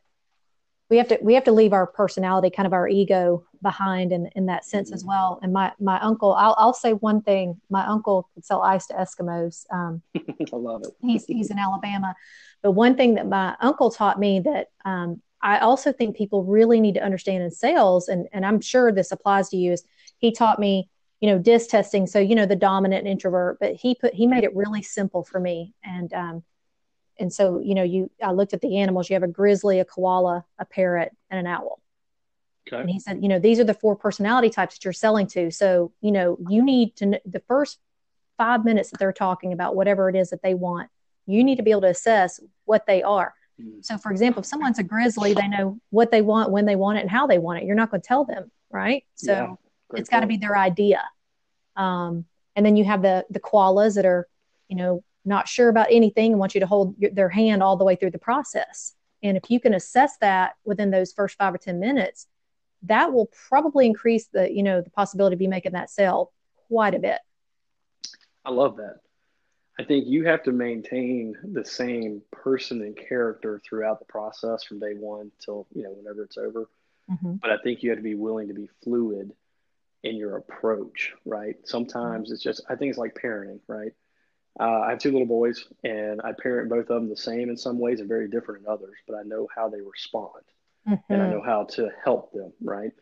we 0.91 0.97
have 0.97 1.09
to 1.09 1.19
we 1.21 1.35
have 1.35 1.45
to 1.45 1.53
leave 1.53 1.73
our 1.73 1.87
personality, 1.87 2.51
kind 2.51 2.67
of 2.67 2.73
our 2.73 2.89
ego 2.89 3.45
behind 3.61 4.11
in, 4.11 4.31
in 4.35 4.47
that 4.47 4.65
sense 4.65 4.91
as 4.91 5.05
well. 5.05 5.39
And 5.43 5.53
my 5.53 5.73
my 5.79 6.01
uncle, 6.01 6.33
I'll 6.33 6.55
I'll 6.59 6.73
say 6.73 6.93
one 6.93 7.21
thing. 7.21 7.61
My 7.69 7.87
uncle 7.87 8.29
could 8.35 8.45
sell 8.45 8.63
ice 8.63 8.87
to 8.87 8.95
Eskimos. 8.95 9.67
Um, 9.71 10.03
I 10.17 10.57
love 10.57 10.83
it. 10.85 10.91
he's 11.03 11.27
he's 11.27 11.51
in 11.51 11.59
Alabama. 11.59 12.15
But 12.63 12.73
one 12.73 12.97
thing 12.97 13.15
that 13.17 13.29
my 13.29 13.55
uncle 13.61 13.91
taught 13.91 14.19
me 14.19 14.41
that 14.41 14.69
um, 14.85 15.21
I 15.43 15.59
also 15.59 15.93
think 15.93 16.17
people 16.17 16.45
really 16.45 16.81
need 16.81 16.95
to 16.95 17.05
understand 17.05 17.43
in 17.43 17.51
sales, 17.51 18.09
and, 18.09 18.27
and 18.33 18.45
I'm 18.45 18.61
sure 18.61 18.91
this 18.91 19.13
applies 19.13 19.51
to 19.51 19.57
you, 19.57 19.73
is 19.73 19.85
he 20.19 20.33
taught 20.33 20.59
me, 20.59 20.89
you 21.21 21.31
know, 21.31 21.39
DISC 21.39 21.71
testing. 21.71 22.07
So, 22.07 22.19
you 22.19 22.35
know, 22.35 22.47
the 22.47 22.57
dominant 22.57 23.07
introvert, 23.07 23.59
but 23.61 23.75
he 23.75 23.95
put, 23.95 24.15
he 24.15 24.27
made 24.27 24.45
it 24.45 24.55
really 24.55 24.83
simple 24.83 25.25
for 25.25 25.41
me. 25.41 25.75
And, 25.83 26.13
um, 26.13 26.43
and 27.19 27.33
so, 27.33 27.59
you 27.59 27.75
know, 27.75 27.83
you, 27.83 28.11
I 28.23 28.33
looked 28.33 28.55
at 28.55 28.61
the 28.61 28.79
animals, 28.79 29.11
you 29.11 29.15
have 29.15 29.23
a 29.25 29.29
grizzly, 29.29 29.81
a 29.81 29.85
koala, 29.85 30.45
a 30.59 30.65
parrot, 30.65 31.11
and 31.31 31.41
an 31.41 31.47
owl. 31.47 31.81
Okay. 32.69 32.81
And 32.81 32.91
he 32.91 33.01
said, 33.01 33.23
you 33.23 33.29
know, 33.29 33.39
these 33.39 33.59
are 33.59 33.65
the 33.65 33.75
four 33.75 33.97
personality 33.97 34.51
types 34.51 34.77
that 34.77 34.85
you're 34.85 34.93
selling 34.93 35.27
to. 35.29 35.51
So, 35.51 35.93
you 36.01 36.13
know, 36.13 36.39
you 36.49 36.63
need 36.63 36.95
to, 36.97 37.21
the 37.25 37.43
first 37.49 37.79
five 38.37 38.65
minutes 38.65 38.91
that 38.91 38.99
they're 38.99 39.13
talking 39.13 39.53
about 39.53 39.75
whatever 39.75 40.09
it 40.09 40.15
is 40.15 40.31
that 40.31 40.43
they 40.43 40.55
want, 40.55 40.91
you 41.27 41.43
need 41.43 41.57
to 41.57 41.63
be 41.63 41.73
able 41.73 41.81
to 41.83 41.89
assess 41.89 42.41
what 42.65 42.87
they 42.87 43.03
are 43.03 43.35
Mm. 43.61 43.85
So, 43.85 43.99
for 43.99 44.11
example, 44.11 44.41
if 44.41 44.47
someone's 44.47 44.79
a 44.79 44.83
grizzly, 44.83 45.35
they 45.35 45.49
know 45.49 45.81
what 45.91 46.11
they 46.11 46.23
want, 46.23 46.51
when 46.51 46.67
they 46.67 46.77
want 46.77 46.99
it, 46.99 47.03
and 47.03 47.11
how 47.11 47.27
they 47.27 47.39
want 47.39 47.61
it. 47.61 47.67
You're 47.67 47.77
not 47.77 47.91
going 47.91 48.01
to 48.01 48.07
tell 48.07 48.25
them, 48.25 48.51
right? 48.71 49.05
So, 49.15 49.59
yeah, 49.93 50.01
it's 50.01 50.09
got 50.09 50.21
to 50.21 50.27
be 50.27 50.37
their 50.37 50.57
idea. 50.57 51.03
Um, 51.77 52.25
and 52.57 52.67
then 52.67 52.77
you 52.77 52.85
have 52.85 53.03
the 53.03 53.25
the 53.31 53.41
koalas 53.41 53.95
that 53.95 54.07
are, 54.07 54.29
you 54.69 54.77
know, 54.77 55.03
not 55.25 55.49
sure 55.49 55.69
about 55.69 55.89
anything 55.91 56.33
and 56.33 56.41
want 56.41 56.55
you 56.55 56.61
to 56.61 56.67
hold 56.67 56.95
your, 56.99 57.11
their 57.11 57.29
hand 57.29 57.63
all 57.63 57.77
the 57.77 57.85
way 57.85 57.97
through 57.97 58.11
the 58.11 58.19
process. 58.19 58.95
And 59.23 59.37
if 59.37 59.51
you 59.51 59.61
can 59.61 59.75
assess 59.75 60.17
that 60.19 60.55
within 60.65 60.91
those 60.91 61.13
first 61.13 61.37
five 61.39 61.55
or 61.55 61.59
ten 61.59 61.81
minutes, 61.81 62.27
that 62.83 63.13
will 63.13 63.31
probably 63.49 63.87
increase 63.87 64.27
the 64.27 64.51
you 64.51 64.63
know 64.63 64.81
the 64.81 64.91
possibility 64.91 65.35
of 65.35 65.41
you 65.41 65.49
making 65.49 65.73
that 65.73 65.91
sale 65.91 66.33
quite 66.69 66.95
a 66.95 66.99
bit. 66.99 67.19
I 68.45 68.51
love 68.51 68.77
that. 68.77 69.01
I 69.81 69.85
think 69.85 70.09
you 70.09 70.25
have 70.25 70.43
to 70.45 70.53
maintain 70.53 71.37
the 71.53 71.65
same 71.65 72.23
person 72.33 72.83
and 72.83 72.97
character 72.97 73.61
throughout 73.65 74.01
the 74.01 74.05
process 74.07 74.65
from 74.65 74.81
day 74.81 74.95
one 74.95 75.31
till 75.39 75.67
you 75.75 75.85
know 75.85 75.93
whenever 75.93 76.25
it's 76.25 76.39
over. 76.39 76.69
Mm-hmm. 77.11 77.35
But 77.35 77.51
I 77.51 77.59
think 77.63 77.83
you 77.83 77.91
have 77.91 77.99
to 77.99 78.03
be 78.03 78.15
willing 78.15 78.49
to 78.49 78.55
be 78.55 78.69
fluid 78.83 79.33
in 80.05 80.17
your 80.17 80.37
approach, 80.37 81.13
right? 81.25 81.57
Sometimes 81.65 82.31
it's 82.31 82.43
just 82.43 82.63
I 82.69 82.77
think 82.77 82.91
it's 82.91 82.99
like 82.99 83.15
parenting, 83.15 83.61
right? 83.67 83.93
Uh, 84.59 84.81
I 84.81 84.91
have 84.91 84.99
two 84.99 85.13
little 85.13 85.27
boys, 85.27 85.65
and 85.85 86.21
I 86.23 86.33
parent 86.33 86.69
both 86.69 86.81
of 86.81 86.89
them 86.89 87.09
the 87.09 87.17
same 87.17 87.49
in 87.49 87.57
some 87.57 87.79
ways 87.79 88.01
and 88.01 88.09
very 88.09 88.29
different 88.29 88.65
in 88.65 88.73
others. 88.73 88.97
But 89.07 89.17
I 89.17 89.23
know 89.23 89.47
how 89.55 89.69
they 89.69 89.81
respond, 89.81 90.43
mm-hmm. 90.89 91.13
and 91.13 91.23
I 91.23 91.31
know 91.31 91.43
how 91.43 91.65
to 91.65 91.91
help 92.05 92.33
them, 92.33 92.53
right? 92.63 92.93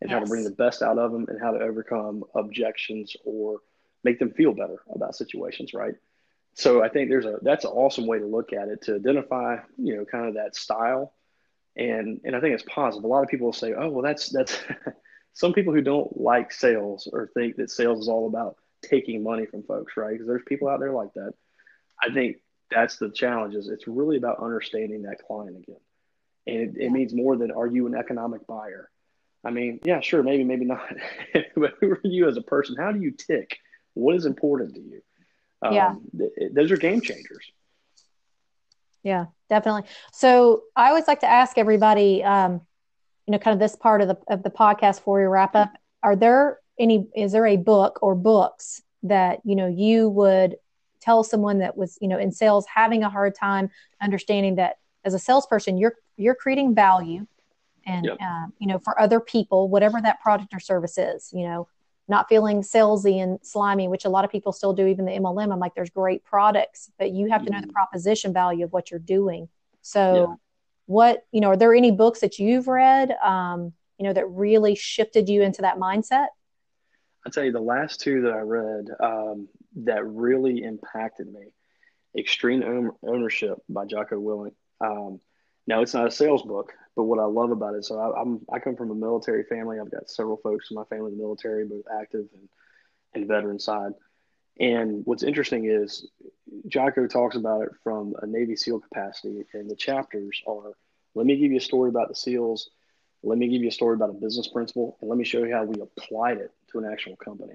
And 0.00 0.10
yes. 0.10 0.12
how 0.12 0.20
to 0.20 0.26
bring 0.26 0.44
the 0.44 0.50
best 0.50 0.82
out 0.82 0.98
of 0.98 1.12
them, 1.12 1.26
and 1.28 1.40
how 1.40 1.52
to 1.52 1.60
overcome 1.60 2.24
objections 2.34 3.16
or 3.24 3.60
make 4.04 4.18
them 4.18 4.30
feel 4.32 4.52
better 4.52 4.82
about 4.94 5.16
situations, 5.16 5.72
right? 5.72 5.94
so 6.56 6.82
I 6.82 6.88
think 6.88 7.10
there's 7.10 7.26
a 7.26 7.36
that's 7.42 7.66
an 7.66 7.70
awesome 7.70 8.06
way 8.06 8.18
to 8.18 8.26
look 8.26 8.54
at 8.54 8.68
it 8.68 8.82
to 8.82 8.94
identify 8.96 9.58
you 9.76 9.94
know 9.94 10.04
kind 10.06 10.26
of 10.26 10.34
that 10.34 10.56
style, 10.56 11.12
and 11.76 12.20
and 12.24 12.34
I 12.34 12.40
think 12.40 12.54
it's 12.54 12.64
positive. 12.66 13.04
A 13.04 13.06
lot 13.06 13.22
of 13.22 13.28
people 13.28 13.46
will 13.46 13.52
say, 13.52 13.74
oh 13.74 13.90
well, 13.90 14.02
that's 14.02 14.30
that's 14.30 14.58
some 15.36 15.52
people 15.52 15.74
who 15.74 15.82
don't 15.82 16.18
like 16.18 16.50
sales 16.50 17.06
or 17.12 17.30
think 17.34 17.56
that 17.56 17.70
sales 17.70 18.00
is 18.00 18.08
all 18.08 18.26
about 18.26 18.56
taking 18.80 19.22
money 19.22 19.44
from 19.44 19.62
folks, 19.64 19.94
right? 19.94 20.12
Because 20.12 20.26
there's 20.26 20.42
people 20.46 20.66
out 20.66 20.80
there 20.80 20.92
like 20.92 21.12
that. 21.12 21.34
I 22.02 22.10
think 22.10 22.38
that's 22.70 22.96
the 22.96 23.10
challenge 23.10 23.54
is 23.54 23.68
it's 23.68 23.86
really 23.86 24.16
about 24.16 24.42
understanding 24.42 25.02
that 25.02 25.22
client 25.26 25.58
again, 25.58 25.76
and 26.46 26.56
it, 26.56 26.84
it 26.84 26.90
means 26.90 27.12
more 27.12 27.36
than 27.36 27.50
are 27.50 27.66
you 27.66 27.86
an 27.86 27.94
economic 27.94 28.46
buyer. 28.46 28.90
I 29.44 29.50
mean, 29.50 29.78
yeah, 29.84 30.00
sure, 30.00 30.22
maybe, 30.22 30.42
maybe 30.42 30.64
not. 30.64 30.88
but 31.54 31.74
who 31.80 31.90
are 31.90 32.00
you 32.02 32.28
as 32.28 32.38
a 32.38 32.42
person? 32.42 32.74
How 32.78 32.90
do 32.90 33.00
you 33.00 33.10
tick? 33.10 33.58
What 33.92 34.16
is 34.16 34.24
important 34.24 34.74
to 34.74 34.80
you? 34.80 35.02
Um, 35.60 35.74
yeah. 35.74 35.94
Th- 36.16 36.52
those 36.52 36.70
are 36.72 36.78
game 36.78 37.02
changers. 37.02 37.44
Yeah, 39.02 39.26
definitely. 39.50 39.82
So 40.12 40.62
I 40.74 40.88
always 40.88 41.06
like 41.06 41.20
to 41.20 41.28
ask 41.30 41.58
everybody, 41.58 42.24
um, 42.24 42.62
you 43.26 43.32
know, 43.32 43.38
kind 43.38 43.52
of 43.52 43.58
this 43.58 43.76
part 43.76 44.00
of 44.00 44.08
the 44.08 44.18
of 44.28 44.42
the 44.42 44.50
podcast 44.50 44.96
before 44.96 45.20
we 45.20 45.26
wrap 45.26 45.54
up. 45.54 45.72
Are 46.02 46.16
there 46.16 46.58
any? 46.78 47.08
Is 47.16 47.32
there 47.32 47.46
a 47.46 47.56
book 47.56 47.98
or 48.02 48.14
books 48.14 48.82
that 49.02 49.40
you 49.44 49.56
know 49.56 49.66
you 49.66 50.08
would 50.08 50.56
tell 51.00 51.22
someone 51.22 51.58
that 51.58 51.76
was 51.76 51.98
you 52.00 52.08
know 52.08 52.18
in 52.18 52.32
sales 52.32 52.66
having 52.72 53.02
a 53.02 53.10
hard 53.10 53.34
time 53.34 53.70
understanding 54.00 54.56
that 54.56 54.78
as 55.04 55.14
a 55.14 55.18
salesperson 55.18 55.78
you're 55.78 55.94
you're 56.16 56.34
creating 56.34 56.74
value 56.74 57.26
and 57.84 58.06
yep. 58.06 58.18
uh, 58.20 58.46
you 58.58 58.66
know 58.66 58.78
for 58.78 58.98
other 59.00 59.20
people 59.20 59.68
whatever 59.68 60.00
that 60.00 60.20
product 60.20 60.52
or 60.52 60.58
service 60.58 60.98
is 60.98 61.30
you 61.32 61.46
know 61.46 61.68
not 62.08 62.28
feeling 62.28 62.62
salesy 62.62 63.20
and 63.20 63.38
slimy, 63.42 63.88
which 63.88 64.04
a 64.04 64.08
lot 64.08 64.24
of 64.24 64.30
people 64.30 64.52
still 64.52 64.72
do, 64.72 64.86
even 64.86 65.06
the 65.06 65.10
MLM. 65.10 65.52
I'm 65.52 65.58
like, 65.58 65.74
there's 65.74 65.90
great 65.90 66.24
products, 66.24 66.88
but 67.00 67.10
you 67.10 67.28
have 67.30 67.44
to 67.44 67.50
know 67.50 67.60
the 67.60 67.66
mm-hmm. 67.66 67.72
proposition 67.72 68.32
value 68.32 68.64
of 68.64 68.72
what 68.72 68.90
you're 68.90 69.00
doing. 69.00 69.48
So. 69.82 70.38
What, 70.86 71.24
you 71.32 71.40
know, 71.40 71.48
are 71.48 71.56
there 71.56 71.74
any 71.74 71.90
books 71.90 72.20
that 72.20 72.38
you've 72.38 72.68
read, 72.68 73.10
um, 73.22 73.72
you 73.98 74.06
know, 74.06 74.12
that 74.12 74.28
really 74.28 74.74
shifted 74.74 75.28
you 75.28 75.42
into 75.42 75.62
that 75.62 75.78
mindset? 75.78 76.28
I'll 77.24 77.32
tell 77.32 77.44
you 77.44 77.52
the 77.52 77.60
last 77.60 78.00
two 78.00 78.22
that 78.22 78.32
I 78.32 78.40
read 78.40 78.86
um, 79.00 79.48
that 79.84 80.06
really 80.06 80.62
impacted 80.62 81.32
me. 81.32 81.52
Extreme 82.16 82.92
Ownership 83.02 83.58
by 83.68 83.84
Jocko 83.84 84.16
Willink 84.16 84.54
Um, 84.80 85.20
now, 85.66 85.82
it's 85.82 85.94
not 85.94 86.06
a 86.06 86.10
sales 86.10 86.42
book, 86.42 86.72
but 86.94 87.04
what 87.04 87.18
I 87.18 87.24
love 87.24 87.50
about 87.50 87.74
it, 87.74 87.84
so 87.84 87.98
I, 87.98 88.20
am 88.20 88.40
I 88.52 88.60
come 88.60 88.76
from 88.76 88.90
a 88.90 88.94
military 88.94 89.42
family. 89.44 89.78
I've 89.80 89.90
got 89.90 90.08
several 90.08 90.36
folks 90.36 90.70
in 90.70 90.76
my 90.76 90.84
family 90.84 91.10
in 91.10 91.18
the 91.18 91.22
military, 91.24 91.66
both 91.66 91.84
active 92.00 92.26
and, 92.32 92.48
and 93.14 93.26
veteran 93.26 93.58
side. 93.58 93.92
And 94.58 95.02
what's 95.04 95.22
interesting 95.22 95.66
is 95.66 96.08
Jocko 96.68 97.06
talks 97.06 97.36
about 97.36 97.62
it 97.62 97.70
from 97.82 98.14
a 98.22 98.26
Navy 98.26 98.56
SEAL 98.56 98.80
capacity, 98.80 99.44
and 99.52 99.68
the 99.70 99.76
chapters 99.76 100.42
are 100.46 100.72
let 101.14 101.26
me 101.26 101.36
give 101.36 101.50
you 101.50 101.58
a 101.58 101.62
story 101.62 101.88
about 101.88 102.08
the 102.08 102.14
SEALs, 102.14 102.70
let 103.22 103.38
me 103.38 103.48
give 103.48 103.62
you 103.62 103.68
a 103.68 103.72
story 103.72 103.94
about 103.94 104.10
a 104.10 104.14
business 104.14 104.48
principle, 104.48 104.96
and 105.00 105.08
let 105.08 105.18
me 105.18 105.24
show 105.24 105.42
you 105.44 105.52
how 105.52 105.64
we 105.64 105.80
applied 105.80 106.38
it 106.38 106.52
to 106.70 106.78
an 106.78 106.84
actual 106.84 107.16
company. 107.16 107.54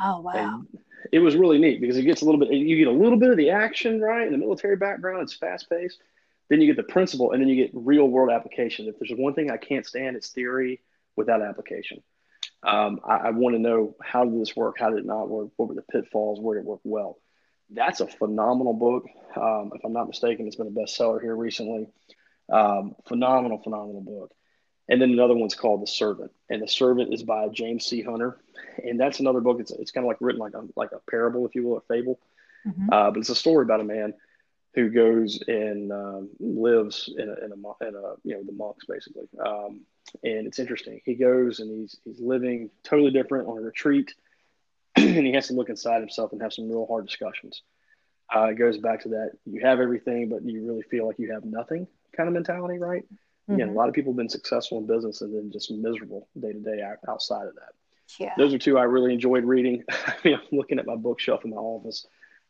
Oh 0.00 0.20
wow! 0.20 0.32
And 0.32 0.78
it 1.12 1.18
was 1.18 1.34
really 1.36 1.58
neat 1.58 1.80
because 1.80 1.96
it 1.96 2.02
gets 2.02 2.22
a 2.22 2.24
little 2.24 2.40
bit. 2.40 2.52
You 2.52 2.76
get 2.76 2.86
a 2.86 2.92
little 2.92 3.18
bit 3.18 3.30
of 3.30 3.36
the 3.36 3.50
action, 3.50 4.00
right? 4.00 4.26
In 4.26 4.32
the 4.32 4.38
military 4.38 4.76
background, 4.76 5.22
it's 5.22 5.34
fast 5.34 5.68
paced. 5.68 6.00
Then 6.48 6.60
you 6.60 6.66
get 6.66 6.76
the 6.76 6.92
principle, 6.92 7.32
and 7.32 7.40
then 7.40 7.48
you 7.48 7.56
get 7.56 7.70
real 7.74 8.08
world 8.08 8.30
application. 8.30 8.86
If 8.86 8.98
there's 8.98 9.16
one 9.16 9.34
thing 9.34 9.50
I 9.50 9.56
can't 9.56 9.86
stand, 9.86 10.16
it's 10.16 10.30
theory 10.30 10.80
without 11.16 11.42
application. 11.42 12.02
Um, 12.62 13.00
I, 13.04 13.16
I 13.16 13.30
want 13.30 13.54
to 13.54 13.60
know 13.60 13.96
how 14.02 14.24
did 14.24 14.40
this 14.40 14.54
work? 14.54 14.76
How 14.78 14.90
did 14.90 14.98
it 15.00 15.06
not 15.06 15.28
work? 15.28 15.48
What 15.56 15.68
were 15.68 15.74
the 15.74 15.82
pitfalls? 15.82 16.40
Where 16.40 16.56
did 16.56 16.62
it 16.62 16.66
work 16.66 16.80
well? 16.84 17.18
That's 17.70 18.00
a 18.00 18.06
phenomenal 18.06 18.74
book. 18.74 19.04
Um, 19.36 19.72
if 19.74 19.84
I'm 19.84 19.92
not 19.92 20.08
mistaken, 20.08 20.46
it's 20.46 20.56
been 20.56 20.66
a 20.66 20.70
bestseller 20.70 21.20
here 21.20 21.36
recently. 21.36 21.86
Um, 22.50 22.96
phenomenal, 23.06 23.58
phenomenal 23.62 24.02
book. 24.02 24.32
And 24.88 25.00
then 25.00 25.12
another 25.12 25.36
one's 25.36 25.54
called 25.54 25.82
The 25.82 25.86
Servant, 25.86 26.32
and 26.48 26.60
The 26.60 26.66
Servant 26.66 27.14
is 27.14 27.22
by 27.22 27.46
James 27.48 27.86
C. 27.86 28.02
Hunter, 28.02 28.40
and 28.82 28.98
that's 28.98 29.20
another 29.20 29.40
book. 29.40 29.60
It's 29.60 29.70
it's 29.70 29.92
kind 29.92 30.04
of 30.04 30.08
like 30.08 30.16
written 30.20 30.40
like 30.40 30.54
a 30.54 30.62
like 30.74 30.90
a 30.90 30.98
parable, 31.08 31.46
if 31.46 31.54
you 31.54 31.62
will, 31.62 31.76
a 31.76 31.80
fable, 31.82 32.18
mm-hmm. 32.66 32.92
uh, 32.92 33.12
but 33.12 33.20
it's 33.20 33.28
a 33.28 33.36
story 33.36 33.64
about 33.64 33.80
a 33.80 33.84
man 33.84 34.14
who 34.74 34.88
goes 34.88 35.42
and 35.48 35.92
um, 35.92 36.30
lives 36.38 37.12
in 37.16 37.28
a, 37.28 37.44
in 37.44 37.52
a, 37.52 37.88
in 37.88 37.94
a 37.94 38.14
you 38.24 38.34
know 38.34 38.42
the 38.44 38.52
monks 38.52 38.86
basically, 38.86 39.28
um, 39.44 39.80
and 40.22 40.46
it's 40.46 40.58
interesting. 40.58 41.00
He 41.04 41.14
goes 41.14 41.60
and 41.60 41.70
he's 41.70 41.98
he's 42.04 42.20
living 42.20 42.70
totally 42.82 43.10
different 43.10 43.48
on 43.48 43.58
a 43.58 43.62
retreat, 43.62 44.14
and 44.96 45.26
he 45.26 45.32
has 45.32 45.48
to 45.48 45.54
look 45.54 45.68
inside 45.68 46.00
himself 46.00 46.32
and 46.32 46.42
have 46.42 46.52
some 46.52 46.68
real 46.68 46.86
hard 46.86 47.06
discussions. 47.06 47.62
Uh, 48.34 48.44
it 48.44 48.54
goes 48.54 48.78
back 48.78 49.02
to 49.02 49.08
that 49.08 49.32
you 49.44 49.60
have 49.60 49.80
everything, 49.80 50.28
but 50.28 50.44
you 50.44 50.64
really 50.64 50.82
feel 50.82 51.06
like 51.06 51.18
you 51.18 51.32
have 51.32 51.44
nothing 51.44 51.86
kind 52.16 52.28
of 52.28 52.32
mentality, 52.32 52.78
right? 52.78 53.02
Mm-hmm. 53.02 53.54
Again, 53.54 53.68
a 53.70 53.72
lot 53.72 53.88
of 53.88 53.94
people 53.94 54.12
have 54.12 54.18
been 54.18 54.28
successful 54.28 54.78
in 54.78 54.86
business 54.86 55.20
and 55.20 55.34
then 55.34 55.50
just 55.50 55.70
miserable 55.70 56.28
day 56.38 56.52
to 56.52 56.60
day 56.60 56.82
outside 57.08 57.48
of 57.48 57.54
that. 57.56 57.72
Yeah. 58.18 58.32
Those 58.36 58.54
are 58.54 58.58
two 58.58 58.78
I 58.78 58.84
really 58.84 59.12
enjoyed 59.12 59.44
reading. 59.44 59.84
I 59.90 60.14
mean, 60.24 60.34
I'm 60.34 60.58
looking 60.58 60.78
at 60.78 60.86
my 60.86 60.96
bookshelf 60.96 61.44
in 61.44 61.50
my 61.50 61.56
office. 61.56 62.06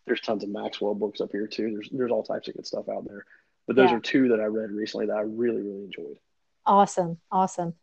There's 0.07 0.21
tons 0.21 0.43
of 0.45 0.51
Maxwell 0.51 0.95
books 0.95 1.21
up 1.21 1.31
here 1.33 1.47
too. 1.47 1.73
There's 1.73 1.89
there's 1.93 2.11
all 2.11 2.23
types 2.23 2.49
of 2.49 2.55
good 2.55 2.67
stuff 2.67 2.89
out 2.89 3.07
there. 3.07 3.25
But 3.67 3.77
those 3.77 3.91
yeah. 3.91 3.97
are 3.97 4.01
two 4.01 4.29
that 4.29 4.41
I 4.41 4.47
read 4.47 4.71
recently 4.71 5.07
that 5.07 5.17
I 5.17 5.23
really 5.23 5.63
really 5.63 5.85
enjoyed. 5.85 6.19
Awesome, 6.67 7.19
awesome. 7.31 7.75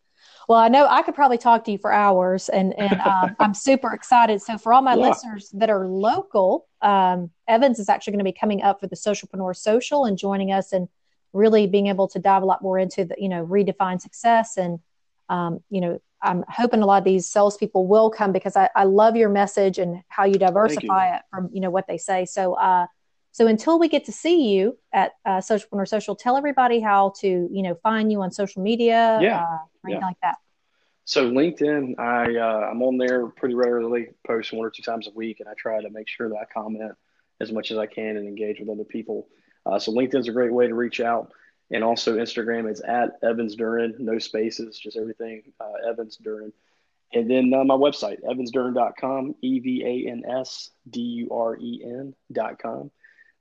Well, 0.47 0.60
I 0.60 0.67
know 0.67 0.88
I 0.88 1.03
could 1.03 1.15
probably 1.15 1.38
talk 1.38 1.63
to 1.65 1.71
you 1.71 1.77
for 1.77 1.91
hours, 1.91 2.49
and 2.49 2.77
and 2.77 2.99
um, 3.01 3.36
I'm 3.39 3.53
super 3.53 3.93
excited. 3.93 4.41
So 4.41 4.58
for 4.58 4.73
all 4.73 4.82
my 4.82 4.95
yeah. 4.95 5.10
listeners 5.10 5.49
that 5.53 5.69
are 5.69 5.88
local, 5.88 6.67
um, 6.82 7.32
Evans 7.47 7.80
is 7.80 7.89
actually 7.89 8.12
going 8.12 8.25
to 8.25 8.32
be 8.32 8.38
coming 8.38 8.62
up 8.62 8.80
for 8.80 8.88
the 8.88 8.95
Socialpreneur 8.95 9.56
Social 9.56 10.06
and 10.06 10.17
joining 10.17 10.51
us 10.51 10.73
and 10.73 10.88
really 11.34 11.67
being 11.67 11.88
able 11.88 12.08
to 12.10 12.19
dive 12.19 12.43
a 12.43 12.45
lot 12.45 12.62
more 12.62 12.80
into 12.80 13.06
the, 13.06 13.15
you 13.17 13.30
know, 13.30 13.45
redefine 13.45 14.01
success. 14.01 14.58
And, 14.58 14.80
um, 15.30 15.60
you 15.69 15.82
know, 15.82 16.01
I'm 16.21 16.43
hoping 16.49 16.82
a 16.82 16.86
lot 16.86 16.97
of 16.97 17.03
these 17.03 17.27
salespeople 17.27 17.88
will 17.88 18.10
come 18.10 18.32
because 18.32 18.56
I, 18.56 18.69
I 18.75 18.86
love 18.86 19.15
your 19.15 19.30
message 19.30 19.77
and 19.77 20.01
how 20.08 20.25
you 20.25 20.36
diversify 20.36 21.10
you. 21.10 21.15
it 21.15 21.21
from, 21.30 21.49
you 21.51 21.62
know, 21.62 21.69
what 21.69 21.88
they 21.88 21.97
say. 21.97 22.25
So, 22.25 22.53
uh, 22.53 22.88
so 23.32 23.45
until 23.45 23.77
we 23.77 23.88
get 23.88 24.06
to 24.06 24.12
see 24.12 24.51
you 24.51 24.77
at 24.91 25.12
uh, 25.25 25.38
Socialpreneur 25.38 25.88
Social, 25.88 26.15
tell 26.15 26.38
everybody 26.38 26.80
how 26.80 27.13
to, 27.19 27.27
you 27.51 27.62
know, 27.62 27.75
find 27.84 28.12
you 28.12 28.21
on 28.21 28.32
social 28.32 28.63
media, 28.63 29.19
yeah, 29.21 29.43
uh, 29.43 29.58
anything 29.86 30.01
yeah. 30.01 30.08
like 30.08 30.17
that. 30.23 30.38
So 31.06 31.30
LinkedIn, 31.30 31.99
I 31.99 32.36
uh, 32.36 32.69
I'm 32.69 32.82
on 32.82 32.97
there 32.97 33.27
pretty 33.27 33.56
regularly, 33.56 34.10
post 34.25 34.51
one 34.51 34.65
or 34.65 34.69
two 34.69 34.82
times 34.82 35.08
a 35.08 35.12
week, 35.12 35.39
and 35.39 35.47
I 35.47 35.53
try 35.58 35.82
to 35.82 35.89
make 35.89 36.10
sure 36.10 36.27
that 36.30 36.36
I 36.36 36.45
comment 36.51 36.91
as 37.39 37.51
much 37.51 37.71
as 37.71 37.77
I 37.77 37.86
can 37.86 38.17
and 38.17 38.27
engage 38.27 38.60
with 38.60 38.69
other 38.69 38.84
people. 38.84 39.27
Uh, 39.65 39.80
so 39.80 39.91
LinkedIn's 39.91 40.27
a 40.27 40.32
great 40.32 40.51
way 40.51 40.67
to 40.67 40.73
reach 40.73 40.99
out. 40.99 41.32
And 41.71 41.84
also 41.84 42.17
Instagram 42.17 42.71
is 42.71 42.82
at 42.82 43.19
Evans 43.23 43.56
Duren, 43.56 43.99
no 43.99 44.19
spaces, 44.19 44.77
just 44.77 44.97
everything 44.97 45.43
uh, 45.60 45.89
Evans 45.89 46.17
Duren. 46.23 46.51
And 47.13 47.30
then 47.30 47.53
uh, 47.53 47.63
my 47.63 47.75
website, 47.75 48.21
evansduren.com, 48.23 49.36
E 49.41 49.60
V 49.60 49.84
A 49.86 50.12
N 50.12 50.23
S 50.30 50.71
D 50.89 51.01
U 51.01 51.30
R 51.32 51.58
E 51.58 51.84
N.com. 51.86 52.91